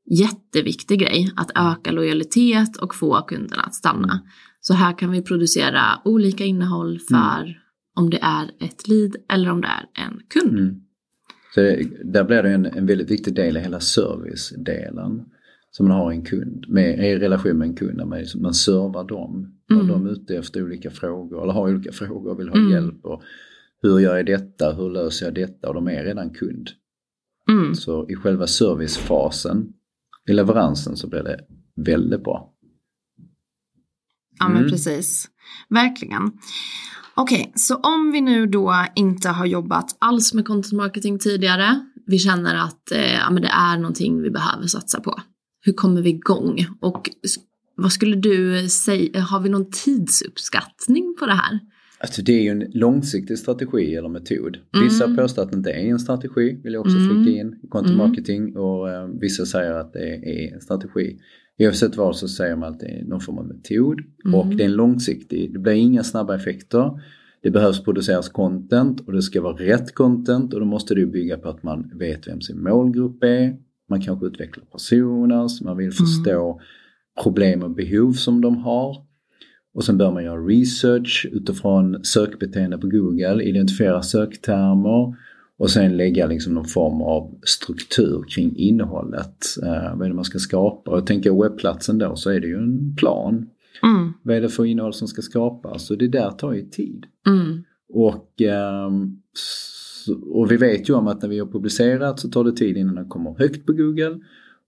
Jätteviktig 0.09 0.99
grej, 0.99 1.31
att 1.35 1.51
öka 1.55 1.91
lojalitet 1.91 2.77
och 2.77 2.95
få 2.95 3.21
kunderna 3.21 3.61
att 3.61 3.75
stanna. 3.75 4.21
Så 4.61 4.73
här 4.73 4.97
kan 4.97 5.11
vi 5.11 5.21
producera 5.21 5.81
olika 6.05 6.43
innehåll 6.43 6.99
för 6.99 7.57
om 7.95 8.09
det 8.09 8.19
är 8.21 8.51
ett 8.59 8.87
lead 8.87 9.15
eller 9.29 9.49
om 9.51 9.61
det 9.61 9.67
är 9.67 10.05
en 10.05 10.21
kund. 10.29 10.59
Mm. 10.59 10.81
Så 11.55 11.61
det, 11.61 11.89
där 12.03 12.23
blir 12.23 12.43
det 12.43 12.49
en, 12.49 12.65
en 12.65 12.85
väldigt 12.85 13.11
viktig 13.11 13.35
del 13.35 13.57
i 13.57 13.59
hela 13.59 13.79
servicedelen. 13.79 15.25
Som 15.71 15.87
man 15.87 15.97
har 15.97 16.11
en 16.11 16.25
kund, 16.25 16.65
med, 16.67 16.99
i 16.99 17.15
relation 17.19 17.57
med 17.57 17.67
en 17.67 17.75
kund, 17.75 17.97
när 17.97 18.05
man, 18.05 18.25
man 18.35 18.53
servar 18.53 19.03
dem. 19.03 19.53
Mm. 19.71 19.81
Och 19.81 19.87
de 19.87 20.07
är 20.07 20.11
ute 20.11 20.35
efter 20.35 20.63
olika 20.63 20.91
frågor, 20.91 21.43
eller 21.43 21.53
har 21.53 21.69
olika 21.69 21.91
frågor 21.91 22.31
och 22.31 22.39
vill 22.39 22.49
ha 22.49 22.55
Mm. 22.55 22.71
hjälp. 22.71 23.05
Och 23.05 23.21
hur 23.81 23.99
gör 23.99 24.15
jag 24.17 24.25
detta, 24.25 24.73
hur 24.73 24.89
löser 24.89 25.25
jag 25.25 25.35
detta? 25.35 25.67
Och 25.67 25.73
de 25.73 25.87
är 25.87 26.03
redan 26.03 26.29
kund. 26.29 26.69
Mm. 27.49 27.75
Så 27.75 28.09
i 28.09 28.15
själva 28.15 28.47
servicefasen, 28.47 29.73
i 30.29 30.33
leveransen 30.33 30.97
så 30.97 31.07
blir 31.09 31.23
det 31.23 31.39
väldigt 31.75 32.23
bra. 32.23 32.49
Ja 34.39 34.47
men 34.47 34.57
Mm. 34.57 34.69
precis. 34.69 35.27
Verkligen. 35.69 36.31
Okej, 37.15 37.51
så 37.55 37.75
om 37.75 38.11
vi 38.11 38.21
nu 38.21 38.47
då 38.47 38.85
inte 38.95 39.29
har 39.29 39.45
jobbat 39.45 39.95
alls 39.99 40.33
med 40.33 40.47
content 40.47 40.73
marketing 40.73 41.19
tidigare, 41.19 41.85
vi 42.05 42.19
känner 42.19 42.55
att 42.55 42.91
eh, 42.91 43.13
ja, 43.13 43.29
men 43.29 43.41
det 43.41 43.47
är 43.49 43.77
någonting 43.77 44.21
vi 44.21 44.29
behöver 44.31 44.67
satsa 44.67 44.99
på. 44.99 45.19
Hur 45.61 45.73
kommer 45.73 46.01
vi 46.01 46.09
igång? 46.09 46.65
Och 46.81 47.09
vad 47.75 47.91
skulle 47.91 48.15
du 48.15 48.69
säga, 48.69 49.21
har 49.21 49.39
vi 49.39 49.49
någon 49.49 49.71
tidsuppskattning 49.71 51.15
på 51.19 51.25
det 51.25 51.33
här? 51.33 51.59
Alltså 52.01 52.21
det 52.21 52.31
är 52.33 52.41
ju 52.41 52.49
en 52.49 52.65
långsiktig 52.73 53.37
strategi 53.39 53.95
eller 53.95 54.09
metod. 54.09 54.57
Vissa 54.83 55.05
Mm. 55.05 55.17
påstår 55.17 55.41
att 55.43 55.51
det 55.51 55.57
inte 55.57 55.71
är 55.71 55.89
en 55.91 55.99
strategi, 55.99 56.59
vill 56.63 56.73
jag 56.73 56.81
också 56.81 56.97
Mm. 56.97 57.23
flika 57.23 57.39
in, 57.39 57.59
i 57.63 57.67
content 57.67 57.93
Mm. 57.95 58.07
marketing. 58.07 58.55
Och 58.57 58.89
eh, 58.89 59.07
vissa 59.07 59.45
säger 59.45 59.71
att 59.71 59.93
det 59.93 60.15
är 60.15 60.53
en 60.53 60.61
strategi. 60.61 61.19
Oavsett 61.59 61.95
vad 61.97 62.15
så 62.15 62.27
säger 62.27 62.55
man 62.55 62.73
att 62.73 62.79
det 62.79 62.85
är 62.87 63.03
någon 63.05 63.21
form 63.21 63.37
av 63.37 63.47
metod. 63.47 64.01
Mm. 64.25 64.35
Och 64.39 64.45
det 64.47 64.63
är 64.63 64.67
en 64.67 64.73
långsiktig, 64.75 65.53
det 65.53 65.59
blir 65.59 65.73
inga 65.73 66.03
snabba 66.03 66.35
effekter. 66.35 66.91
Det 67.43 67.51
behövs 67.51 67.83
produceras 67.83 68.29
content 68.29 68.99
och 69.01 69.13
det 69.13 69.21
ska 69.21 69.41
vara 69.41 69.55
rätt 69.55 69.93
content 69.95 70.53
och 70.53 70.59
då 70.59 70.65
måste 70.65 70.95
det 70.95 71.05
bygga 71.05 71.37
på 71.37 71.49
att 71.49 71.63
man 71.63 71.91
vet 71.95 72.27
vem 72.27 72.41
sin 72.41 72.63
målgrupp 72.63 73.23
är. 73.23 73.57
Man 73.89 74.01
kanske 74.01 74.25
utvecklar 74.25 74.65
personas, 74.65 75.61
man 75.61 75.77
vill 75.77 75.91
förstå 75.91 76.61
problem 77.23 77.63
och 77.63 77.71
behov 77.71 78.11
som 78.13 78.41
de 78.41 78.57
har. 78.57 79.08
Och 79.73 79.83
sen 79.83 79.97
bör 79.97 80.11
man 80.11 80.23
göra 80.23 80.41
research 80.41 81.27
utifrån 81.31 82.03
sökbeteende 82.03 82.77
på 82.77 82.87
Google, 82.87 83.43
identifiera 83.43 84.01
söktermer 84.01 85.15
och 85.57 85.69
sen 85.69 85.97
lägga 85.97 86.27
liksom 86.27 86.53
någon 86.53 86.65
form 86.65 87.01
av 87.01 87.35
struktur 87.43 88.23
kring 88.35 88.55
innehållet. 88.55 89.45
Eh, 89.63 89.95
vad 89.97 90.01
är 90.05 90.09
det 90.09 90.15
man 90.15 90.25
ska 90.25 90.39
skapa? 90.39 90.91
Och 90.91 91.07
tänker 91.07 91.43
webbplatsen 91.43 91.97
då 91.97 92.15
så 92.15 92.29
är 92.29 92.39
det 92.39 92.47
ju 92.47 92.57
en 92.57 92.95
plan. 92.95 93.49
Mm, 93.83 94.13
Vad 94.23 94.35
är 94.35 94.41
det 94.41 94.49
för 94.49 94.65
innehåll 94.65 94.93
som 94.93 95.07
ska 95.07 95.21
skapas? 95.21 95.91
Och 95.91 95.97
det 95.97 96.07
där 96.07 96.31
tar 96.31 96.53
ju 96.53 96.61
tid. 96.69 97.05
mm, 97.27 97.63
Och, 97.93 98.41
s- 99.35 100.05
och 100.31 100.51
vi 100.51 100.57
vet 100.57 100.89
ju 100.89 100.93
om 100.93 101.07
att 101.07 101.21
när 101.21 101.29
vi 101.29 101.39
har 101.39 101.47
publicerat 101.47 102.19
så 102.19 102.29
tar 102.29 102.43
det 102.43 102.51
tid 102.51 102.77
innan 102.77 102.95
det 102.95 103.05
kommer 103.09 103.35
högt 103.39 103.65
på 103.65 103.73
Google. 103.73 104.19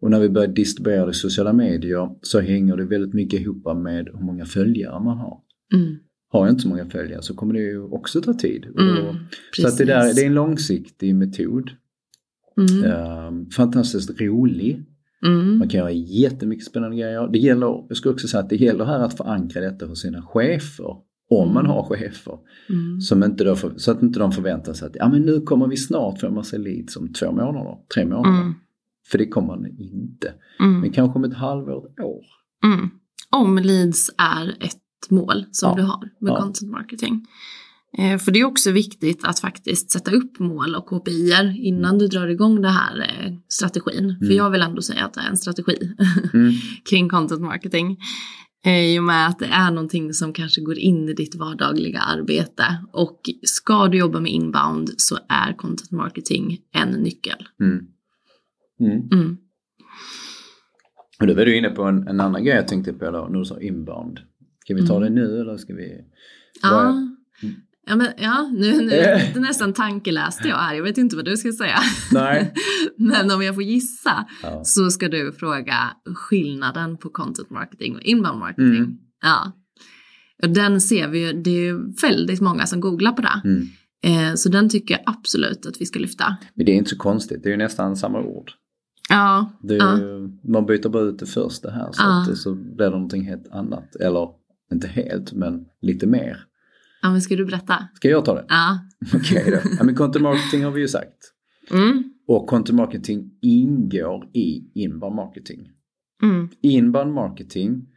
Och 0.02 0.12
när 0.12 0.20
vi 0.20 0.30
börjar 0.30 0.48
distribuera 0.48 1.06
det 1.06 1.12
i 1.12 1.14
sociala 1.14 1.54
medier 1.54 2.10
så 2.22 2.40
hänger 2.40 2.78
det 2.78 2.86
väldigt 2.86 3.14
mycket 3.14 3.40
ihop 3.42 3.78
med 3.78 4.10
hur 4.14 4.26
många 4.26 4.46
följare 4.46 5.00
man 5.04 5.18
har. 5.18 5.38
mm, 5.74 5.96
Har 6.32 6.46
jag 6.46 6.50
inte 6.54 6.62
så 6.62 6.68
många 6.70 6.86
följare 6.90 7.22
så 7.22 7.34
kommer 7.36 7.54
det 7.54 7.60
ju 7.60 7.82
också 7.84 8.22
ta 8.22 8.34
tid. 8.34 8.66
Och 8.74 8.82
mm. 8.82 9.16
så 9.62 9.68
att 9.68 9.78
det, 9.78 9.86
där, 9.86 10.14
det 10.16 10.22
är 10.22 10.26
en 10.28 10.34
långsiktig 10.34 11.16
metod. 11.16 11.72
Mm, 12.58 12.84
Ehm, 12.92 13.50
fantastiskt 13.50 14.22
rolig. 14.22 14.86
mm, 15.26 15.58
Man 15.58 15.70
kan 15.70 15.78
göra 15.80 15.92
jättemycket 15.92 16.66
spännande 16.66 16.96
grejer. 16.98 17.28
Det 17.32 17.40
gäller, 17.40 17.86
jag 17.88 17.98
skulle 17.98 18.14
också 18.14 18.28
säga 18.28 18.44
att 18.44 18.50
det 18.50 18.56
gäller 18.56 18.86
här 18.86 19.00
att 19.00 19.18
förankra 19.18 19.62
detta 19.62 19.86
hos 19.86 20.02
sina 20.02 20.22
chefer. 20.22 20.96
Om 21.30 21.54
man 21.54 21.66
Mm. 21.66 21.72
har 21.72 21.84
chefer. 21.84 22.34
mm, 22.70 23.02
Som 23.02 23.24
inte 23.24 23.44
då 23.44 23.56
för, 23.56 23.72
så 23.78 23.92
att 23.92 24.02
inte 24.02 24.20
de 24.20 24.32
förväntar 24.32 24.74
sig 24.74 24.86
att 24.88 24.96
ja, 24.96 25.10
men 25.10 25.22
nu 25.22 25.42
kommer 25.42 25.68
vi 25.68 25.78
snart 25.78 26.20
få 26.20 26.28
en 26.28 26.34
massa 26.34 26.58
leads 26.58 26.98
om 26.98 27.14
två 27.14 27.32
månader, 27.32 27.78
tre 27.96 28.06
månader. 28.06 28.54
Mm, 29.12 29.12
För 29.12 29.18
det 29.18 29.28
kommer 29.28 29.48
man 29.48 29.66
inte. 29.80 30.34
mm. 30.60 30.80
Men 30.82 30.92
kanske 30.92 31.18
om 31.20 31.24
ett 31.24 31.38
halvår, 31.38 31.88
ett 31.92 32.00
år. 32.06 32.24
Mm. 32.66 32.90
Om 33.30 33.58
leads 33.58 34.12
är 34.18 34.50
ett 34.60 35.10
mål 35.10 35.46
som 35.52 35.70
Ja. 35.70 35.76
du 35.76 35.82
har 35.84 36.00
med 36.20 36.32
Ja. 36.32 36.42
content 36.42 36.72
marketing. 36.72 37.26
Eh, 37.98 38.18
för 38.18 38.32
det 38.32 38.40
är 38.40 38.46
också 38.46 38.72
viktigt 38.72 39.24
att 39.26 39.40
faktiskt 39.40 39.92
sätta 39.92 40.12
upp 40.12 40.40
mål 40.40 40.76
och 40.76 40.86
KPIer 40.86 41.56
innan 41.60 41.98
du 41.98 42.08
drar 42.08 42.28
igång 42.28 42.62
den 42.62 42.72
här 42.72 43.00
eh, 43.00 43.34
strategin. 43.48 44.16
För 44.20 44.26
Mm. 44.26 44.38
jag 44.38 44.50
vill 44.50 44.62
ändå 44.62 44.82
säga 44.82 45.06
att 45.06 45.14
det 45.14 45.22
är 45.22 45.30
en 45.30 45.38
strategi 45.38 45.78
Mm. 46.34 46.54
kring 46.90 47.10
content 47.10 47.42
marketing. 47.42 47.98
I 48.66 49.00
och 49.00 49.04
med 49.04 49.28
att 49.28 49.40
det 49.40 49.46
är 49.46 49.72
någonting 49.72 50.14
som 50.14 50.34
kanske 50.34 50.62
går 50.62 50.78
in 50.78 51.10
i 51.10 51.14
ditt 51.14 51.36
vardagliga 51.36 52.00
arbete. 52.00 52.64
Och 52.94 53.20
ska 53.44 53.88
du 53.88 53.98
jobba 53.98 54.20
med 54.20 54.32
inbound 54.32 54.90
så 54.98 55.18
är 55.30 55.54
content 55.58 55.92
marketing 55.92 56.58
en 56.72 56.90
nyckel. 56.90 57.48
Mm. 57.62 57.86
Mm. 58.82 59.08
Mm. 59.14 59.38
Och 61.20 61.28
då 61.28 61.34
var 61.34 61.46
du 61.46 61.58
inne 61.58 61.70
på 61.70 61.84
en, 61.84 62.08
en 62.08 62.20
annan 62.20 62.44
grej 62.44 62.56
jag 62.56 62.68
tänkte 62.68 62.94
på 62.94 63.12
då, 63.12 63.28
när 63.32 63.40
du 63.40 63.46
sa 63.46 63.60
inbound. 63.60 64.20
Ska 64.66 64.76
vi 64.76 64.88
ta 64.88 64.98
Mm. 64.98 65.16
det 65.16 65.22
nu 65.22 65.40
eller 65.42 65.58
ska 65.58 65.74
vi? 65.76 65.92
Ja. 66.62 66.72
Vad- 66.72 67.08
Ja, 67.88 67.96
men, 67.96 68.08
ja, 68.18 68.50
nu, 68.54 68.72
nu 68.82 68.90
det 69.34 69.40
nästan 69.40 69.74
tankeläste 69.74 70.48
jag 70.48 70.56
här. 70.58 70.76
Jag 70.76 70.84
vet 70.84 70.98
inte 70.98 71.16
vad 71.16 71.26
du 71.26 71.38
ska 71.38 71.52
säga. 71.52 71.78
Nej. 72.12 72.54
Men 72.98 73.32
om 73.32 73.42
jag 73.44 73.56
får 73.56 73.64
gissa 73.64 74.26
Ja. 74.44 74.62
så 74.64 74.90
ska 74.92 75.08
du 75.10 75.32
fråga 75.32 75.76
skillnaden 76.16 76.98
på 76.98 77.10
content 77.10 77.50
marketing 77.50 77.96
och 77.96 78.02
inbound 78.02 78.40
marketing. 78.40 78.76
Mm. 78.76 78.98
Ja. 79.22 79.52
Och 80.44 80.50
den 80.50 80.82
ser 80.82 81.08
vi 81.08 81.26
ju, 81.28 81.34
det 81.42 81.50
är 81.50 81.62
ju 81.64 81.80
väldigt 82.02 82.42
många 82.42 82.66
som 82.66 82.80
googlar 82.82 83.12
på 83.12 83.22
det. 83.22 83.42
Mm. 83.46 83.68
Eh, 84.04 84.36
så 84.36 84.50
den 84.50 84.70
tycker 84.70 84.94
jag 84.94 85.04
absolut 85.06 85.66
att 85.66 85.82
vi 85.82 85.86
ska 85.86 86.00
lyfta. 86.00 86.38
Men 86.54 86.66
det 86.66 86.72
är 86.72 86.76
inte 86.76 86.90
så 86.90 86.98
konstigt, 86.98 87.44
det 87.44 87.50
är 87.50 87.52
ju 87.52 87.58
nästan 87.58 87.96
samma 87.96 88.22
ord. 88.22 88.52
Ja, 89.12 89.52
Det 89.62 89.76
ja. 89.76 89.98
Man 90.44 90.66
byter 90.66 90.90
bara 90.90 91.04
ut 91.04 91.20
det 91.20 91.26
första 91.26 91.72
här 91.72 91.90
så, 91.92 92.02
Ja. 92.04 92.22
att, 92.32 92.38
så 92.38 92.56
blir 92.56 92.86
det 92.86 92.90
någonting 92.90 93.24
helt 93.24 93.48
annat. 93.52 93.96
Eller 93.96 94.30
inte 94.72 94.88
helt, 94.88 95.34
men 95.34 95.66
lite 95.82 96.08
mer. 96.08 96.38
ja, 97.02 97.12
men 97.12 97.22
ska 97.22 97.36
du 97.36 97.46
berätta? 97.46 97.88
Ska 97.96 98.10
jag 98.10 98.26
ta 98.26 98.34
det? 98.34 98.46
Ja. 98.50 98.80
Okej 99.14 99.44
då. 99.52 99.70
Ja, 99.78 99.84
men 99.84 99.96
content 99.96 100.24
marketing 100.24 100.64
har 100.64 100.72
vi 100.72 100.82
ju 100.82 100.88
sagt. 100.88 101.34
Mm. 101.72 102.04
Och 102.28 102.48
content 102.48 102.78
marketing 102.78 103.32
ingår 103.42 104.30
i 104.34 104.72
inbound 104.74 105.16
marketing. 105.16 105.70
Mm. 106.24 106.50
Inbound 106.62 107.14
marketing 107.14 107.88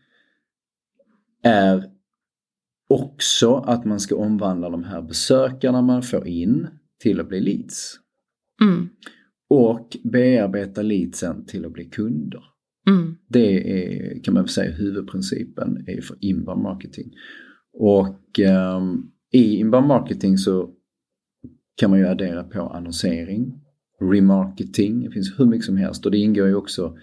är 1.42 1.85
också 2.88 3.55
att 3.57 3.85
man 3.85 4.00
ska 4.00 4.16
omvandla 4.16 4.70
de 4.70 4.85
här 4.85 5.03
besökarna 5.03 5.83
man 5.83 6.03
får 6.03 6.27
in 6.27 6.68
till 7.00 7.20
att 7.20 7.29
bli 7.29 7.40
leads. 7.40 7.94
Mm. 8.62 8.88
Och 9.50 9.96
bearbeta 10.04 10.83
leadsen 10.83 11.44
till 11.46 11.64
att 11.64 11.72
bli 11.72 11.85
kunder. 11.85 12.42
Mm. 12.90 13.14
Det 13.28 13.80
är 13.83 14.22
kan 14.22 14.35
man 14.35 14.42
väl 14.42 14.48
säga 14.50 14.72
huvudprincipen 14.72 15.85
är 15.87 16.00
för 16.00 16.16
inbound 16.20 16.62
marketing. 16.62 17.11
Och 17.72 18.40
ehm, 18.40 19.02
i 19.33 19.57
inbound 19.57 19.87
marketing 19.87 20.38
så 20.38 20.70
kan 21.76 21.90
man 21.90 21.98
ju 21.98 22.07
addera 22.07 22.42
på 22.44 22.61
annonsering, 22.61 23.61
remarketing, 24.00 25.02
det 25.04 25.11
finns 25.11 25.35
hur 25.38 25.46
mycket 25.46 25.64
som 25.64 25.76
helst 25.76 26.07
och 26.07 26.12
det 26.12 26.18
ingår 26.18 26.46
ju 26.46 26.54
också 26.54 26.96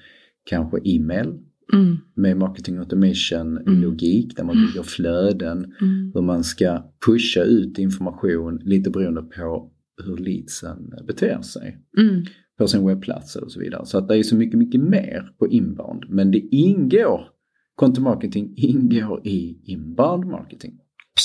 kanske 0.45 0.77
e-mail 0.84 1.39
Mm. 1.73 1.97
med 2.15 2.38
marketing 2.38 2.77
automation 2.77 3.58
Mm. 3.58 3.82
logik 3.82 4.36
där 4.38 4.43
man 4.43 4.56
bygger 4.56 4.84
flöden, 4.84 5.58
Mm. 5.82 6.12
hur 6.13 6.21
man 6.21 6.43
ska 6.43 6.84
pusha 7.06 7.41
ut 7.43 7.77
information 7.80 8.62
lite 8.63 8.89
beroende 8.89 9.21
på 9.21 9.71
hur 10.01 10.17
leadsen 10.17 10.93
beter 11.07 11.41
sig 11.41 11.77
Mm. 11.97 12.25
på 12.57 12.67
sin 12.67 12.87
webbplats 12.87 13.35
och 13.35 13.51
så 13.51 13.59
vidare. 13.59 13.85
Så 13.85 13.97
att 13.97 14.07
det 14.07 14.17
är 14.17 14.23
så 14.23 14.35
mycket, 14.35 14.59
mycket 14.59 14.81
mer 14.81 15.33
på 15.39 15.47
inbound. 15.47 16.03
Men 16.09 16.31
det 16.31 16.39
ingår, 16.39 17.21
content 17.75 18.03
marketing 18.03 18.53
ingår 18.57 19.27
i 19.27 19.61
inbound 19.71 20.25
marketing. 20.25 20.73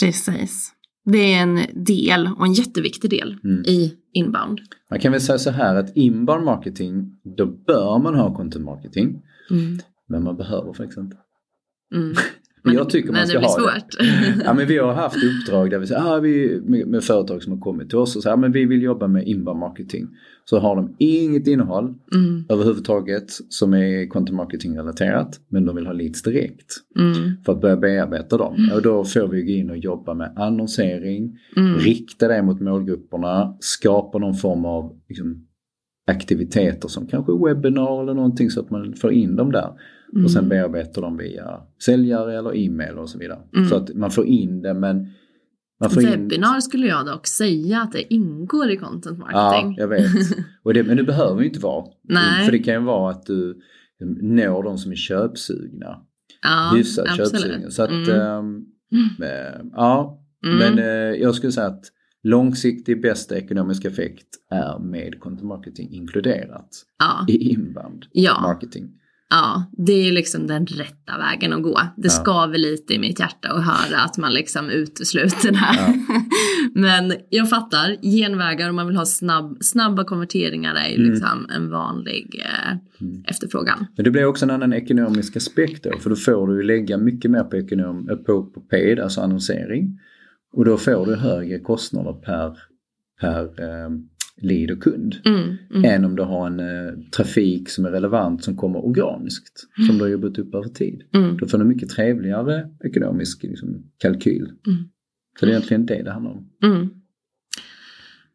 Precis. 0.00 0.72
Det 1.04 1.18
är 1.34 1.42
en 1.42 1.84
del 1.84 2.28
och 2.38 2.46
en 2.46 2.52
jätteviktig 2.52 3.10
del 3.10 3.36
Mm. 3.44 3.62
i 3.66 3.94
inbound. 4.12 4.60
Man 4.90 5.00
kan 5.00 5.12
väl 5.12 5.20
säga 5.20 5.38
så 5.38 5.50
här 5.50 5.74
att 5.76 5.96
inbound 5.96 6.44
marketing, 6.44 7.12
då 7.36 7.46
bör 7.46 7.98
man 7.98 8.14
ha 8.14 8.34
content 8.36 8.64
marketing. 8.64 9.22
Mm. 9.50 9.78
Men 10.08 10.24
man 10.24 10.36
behöver 10.36 10.72
faktiskt 10.72 10.98
inte. 10.98 11.16
Mm. 11.94 12.14
Men 12.66 12.74
jag 12.74 12.90
tycker 12.90 13.12
man 13.12 13.26
ska 13.26 13.38
ha 13.38 13.70
det. 13.70 13.82
Ja, 14.44 14.54
men 14.54 14.66
vi 14.66 14.78
har 14.78 14.92
haft 14.92 15.16
uppdrag 15.24 15.70
där 15.70 15.78
vi 15.78 15.86
säger, 15.86 16.14
ah, 16.16 16.20
vi, 16.20 16.60
med, 16.64 16.86
med 16.86 17.04
företag 17.04 17.42
som 17.42 17.52
har 17.52 17.60
kommit 17.60 17.88
till 17.88 17.98
oss 17.98 18.16
och 18.16 18.22
säger, 18.22 18.34
ah, 18.34 18.40
men 18.40 18.52
vi 18.52 18.64
vill 18.64 18.82
jobba 18.82 19.06
med 19.08 19.28
inbound 19.28 19.58
marketing. 19.60 20.06
Så 20.44 20.58
har 20.58 20.76
de 20.76 20.94
inget 20.98 21.46
innehåll 21.46 21.94
Mm. 22.14 22.44
överhuvudtaget 22.48 23.30
som 23.48 23.74
är 23.74 24.08
content 24.08 24.36
marketing 24.36 24.78
relaterat, 24.78 25.40
men 25.48 25.64
de 25.64 25.76
vill 25.76 25.86
ha 25.86 25.92
leads 25.92 26.22
direkt. 26.22 26.72
Mm. 26.98 27.14
för 27.44 27.52
att 27.52 27.60
börja 27.60 27.76
bearbeta 27.76 28.36
dem. 28.36 28.70
Och 28.74 28.82
då 28.82 29.04
får 29.04 29.28
vi 29.28 29.42
gå 29.42 29.48
in 29.50 29.70
och 29.70 29.76
jobba 29.76 30.14
med 30.14 30.32
annonsering, 30.36 31.38
Mm. 31.56 31.78
rikta 31.78 32.28
det 32.28 32.42
mot 32.42 32.60
målgrupperna, 32.60 33.56
skapa 33.60 34.18
någon 34.18 34.34
form 34.34 34.64
av 34.64 34.92
liksom, 35.08 35.46
aktiviteter 36.10 36.88
som 36.88 37.06
kanske 37.06 37.32
webbinar 37.32 38.02
eller 38.02 38.14
någonting 38.14 38.50
så 38.50 38.60
att 38.60 38.70
man 38.70 38.94
får 38.94 39.12
in 39.12 39.36
dem 39.36 39.52
där. 39.52 39.70
Och 40.24 40.30
sen 40.30 40.44
Mm. 40.44 40.48
bearbetar 40.48 41.02
dem 41.02 41.16
via 41.16 41.60
säljare 41.84 42.38
eller 42.38 42.56
e-mail 42.56 42.98
och 42.98 43.10
så 43.10 43.18
vidare. 43.18 43.38
Mm. 43.56 43.68
Så 43.68 43.76
att 43.76 43.94
man 43.94 44.10
får 44.10 44.26
in 44.26 44.62
det 44.62 44.74
men 44.74 45.08
man 45.80 45.90
får 45.90 46.02
in... 46.02 46.10
Webbinar 46.10 46.60
skulle 46.60 46.86
jag 46.86 47.06
dock 47.06 47.26
säga 47.26 47.80
att 47.82 47.92
det 47.92 48.14
ingår 48.14 48.70
i 48.70 48.76
content 48.76 49.18
Ja, 49.32 49.34
marketing. 49.34 49.74
jag 49.78 49.88
vet. 49.88 50.10
Och 50.62 50.74
det, 50.74 50.82
men 50.84 50.96
det 50.96 51.02
behöver 51.04 51.40
ju 51.40 51.46
inte 51.48 51.60
vara. 51.60 51.84
Nej. 52.04 52.44
För 52.44 52.52
det 52.52 52.58
kan 52.58 52.74
ju 52.74 52.80
vara 52.80 53.10
att 53.10 53.26
du 53.26 53.60
når 54.22 54.62
de 54.62 54.78
som 54.78 54.92
är 54.92 54.96
köpsugna. 54.96 56.00
Ja, 56.42 56.72
hyfsat 56.76 57.06
absolut. 57.08 57.30
köpsugna. 57.42 57.70
Så 57.70 57.82
att, 57.82 57.90
Mm. 57.90 58.66
eh, 59.22 59.60
ja, 59.72 60.22
Mm. 60.46 60.58
men 60.58 60.78
eh, 60.78 61.20
jag 61.22 61.34
skulle 61.34 61.52
säga 61.52 61.66
att 61.66 61.84
långsiktig 62.22 63.02
bästa 63.02 63.36
ekonomiska 63.38 63.88
effekt 63.88 64.26
är 64.50 64.78
med 64.78 65.20
content 65.20 65.48
marketing 65.48 65.90
inkluderat 65.92 66.68
ja. 66.98 67.24
i 67.34 67.36
inbound 67.52 68.06
Ja. 68.12 68.40
marketing. 68.42 68.90
Ja, 69.30 69.70
det 69.86 69.92
är 70.08 70.12
liksom 70.12 70.46
den 70.46 70.66
rätta 70.66 71.18
vägen 71.18 71.52
att 71.52 71.62
gå. 71.62 71.80
Det 71.96 72.08
Ja. 72.08 72.10
skaver 72.10 72.58
lite 72.58 72.94
i 72.94 72.98
mitt 72.98 73.20
hjärta 73.20 73.48
att 73.48 73.64
höra 73.64 74.00
att 74.00 74.18
man 74.18 74.32
liksom 74.32 74.70
utesluter 74.70 75.50
det 75.52 75.56
här. 75.58 75.94
Ja. 76.08 76.22
Men 76.74 77.12
jag 77.30 77.50
fattar, 77.50 77.96
genvägar 78.02 78.68
om 78.70 78.76
man 78.76 78.86
vill 78.86 78.96
ha 78.96 79.06
snabb, 79.06 79.56
snabba 79.60 80.04
konverteringar 80.04 80.74
är 80.74 80.88
ju 80.88 80.94
Mm. 80.96 81.10
liksom 81.10 81.46
en 81.56 81.70
vanlig 81.70 82.42
eh, 82.44 82.76
Mm. 83.00 83.24
efterfrågan. 83.26 83.86
Men 83.96 84.04
det 84.04 84.10
blir 84.10 84.24
också 84.24 84.44
en 84.44 84.50
annan 84.50 84.72
ekonomisk 84.72 85.36
aspekt 85.36 85.84
då, 85.84 85.98
för 85.98 86.10
då 86.10 86.16
får 86.16 86.46
du 86.48 86.56
ju 86.56 86.62
lägga 86.62 86.96
mycket 86.98 87.30
mer 87.30 87.44
på, 87.44 87.56
ekonom, 87.56 88.06
på, 88.26 88.44
på 88.44 88.60
paid, 88.60 89.00
alltså 89.00 89.20
annonsering. 89.20 89.98
Och 90.52 90.64
då 90.64 90.76
får 90.76 91.06
du 91.06 91.14
högre 91.16 91.58
kostnader 91.58 92.12
per, 92.12 92.56
per 93.20 93.42
eh, 93.44 93.90
lead 94.42 94.70
och 94.70 94.82
kund. 94.82 95.16
Mm, 95.24 95.56
mm, 95.70 95.84
än 95.84 96.04
om 96.04 96.16
du 96.16 96.22
har 96.22 96.46
en 96.46 96.60
eh, 96.60 96.94
trafik 97.16 97.68
som 97.68 97.84
är 97.84 97.90
relevant 97.90 98.44
som 98.44 98.56
kommer 98.56 98.84
organiskt. 98.86 99.64
Som 99.88 99.98
du 99.98 100.04
har 100.04 100.08
jobbat 100.10 100.38
upp 100.38 100.54
över 100.54 100.68
tid. 100.68 101.02
mm, 101.14 101.36
Då 101.36 101.46
får 101.46 101.58
du 101.58 101.62
en 101.62 101.68
mycket 101.68 101.88
trevligare 101.88 102.68
ekonomisk 102.84 103.42
liksom, 103.42 103.82
kalkyl. 103.98 104.42
Mm. 104.66 104.78
Så 105.40 105.46
det 105.46 105.50
är 105.52 105.54
egentligen 105.54 105.86
det 105.86 106.02
det 106.02 106.10
handlar 106.12 106.30
om. 106.32 106.48
mm. 106.62 106.88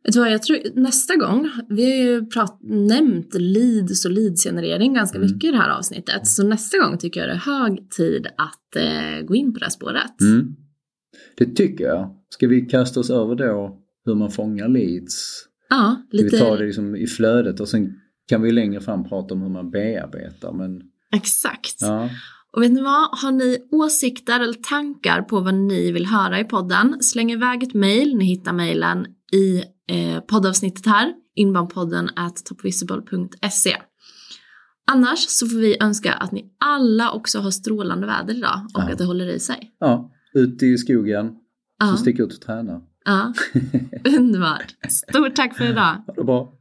Jag 0.03 0.43
tror 0.43 0.79
nästa 0.79 1.15
gång, 1.15 1.49
vi 1.69 1.83
har 1.83 2.03
ju 2.11 2.25
prat, 2.25 2.59
nämnt 2.63 3.33
leads 3.33 4.05
och 4.05 4.11
leadsgenerering 4.11 4.93
ganska 4.93 5.17
Mm. 5.17 5.31
mycket 5.31 5.47
i 5.47 5.51
det 5.51 5.57
här 5.57 5.77
avsnittet. 5.77 6.27
Så 6.27 6.47
nästa 6.47 6.77
gång 6.77 6.97
tycker 6.97 7.19
jag 7.19 7.29
det 7.29 7.33
är 7.33 7.37
hög 7.67 7.89
tid 7.89 8.27
att 8.37 8.75
eh, 8.75 9.25
gå 9.25 9.35
in 9.35 9.53
på 9.53 9.59
det 9.59 9.65
här 9.65 9.69
spåret. 9.71 10.21
Mm. 10.21 10.55
Det 11.37 11.45
tycker 11.55 11.83
jag. 11.83 12.15
Ska 12.29 12.47
vi 12.47 12.61
kasta 12.61 12.99
oss 12.99 13.09
över 13.09 13.35
då 13.35 13.79
hur 14.05 14.15
man 14.15 14.31
fångar 14.31 14.67
leads? 14.67 15.45
Ja, 15.73 16.01
lite 16.11 16.35
vi 16.35 16.39
ta 16.41 16.55
det 16.57 16.65
liksom 16.65 16.95
i 16.95 17.07
flödet 17.07 17.59
och 17.59 17.69
sen 17.69 17.93
kan 18.27 18.41
vi 18.41 18.51
längre 18.51 18.81
fram 18.81 19.09
prata 19.09 19.33
om 19.33 19.41
hur 19.41 19.49
man 19.49 19.71
bearbetar. 19.71 20.51
Men, 20.53 20.81
exakt. 21.15 21.75
ja. 21.81 22.09
Och 22.55 22.61
vet 22.61 22.71
ni 22.71 22.81
vad? 22.81 23.09
Har 23.21 23.31
ni 23.31 23.57
åsikter 23.71 24.39
eller 24.39 24.53
tankar 24.53 25.21
på 25.21 25.39
vad 25.39 25.53
ni 25.53 25.91
vill 25.91 26.05
höra 26.05 26.39
i 26.39 26.43
podden? 26.43 26.97
Släng 27.01 27.31
iväg 27.31 27.63
ett 27.63 27.73
mejl. 27.73 28.15
Ni 28.17 28.25
hittar 28.25 28.53
mejlen 28.53 29.05
i 29.33 29.57
eh, 29.87 30.19
poddavsnittet 30.19 30.85
här. 30.85 31.13
Inboundpodden 31.35 32.09
at 32.15 32.45
topvisible.se. 32.45 33.77
Annars 34.91 35.19
så 35.19 35.47
får 35.47 35.57
vi 35.57 35.77
önska 35.81 36.13
att 36.13 36.31
ni 36.31 36.53
alla 36.65 37.11
också 37.11 37.39
har 37.39 37.51
strålande 37.51 38.07
väder 38.07 38.33
idag 38.37 38.61
och 38.75 38.81
Ja. 38.81 38.91
att 38.91 38.97
det 38.97 39.03
håller 39.05 39.27
i 39.27 39.39
sig. 39.39 39.71
ja, 39.79 40.11
ut 40.33 40.63
i 40.63 40.77
skogen. 40.77 41.31
Ja, 41.79 41.87
Så 41.87 41.97
stick 41.97 42.19
ut 42.19 42.33
och 42.33 42.41
träna. 42.41 42.81
Ja. 43.05 43.33
underbart. 44.17 44.75
Stort 45.09 45.35
tack 45.35 45.57
för 45.57 45.65
idag. 45.65 46.03
Ha 46.07 46.13
det 46.15 46.23
bra. 46.23 46.51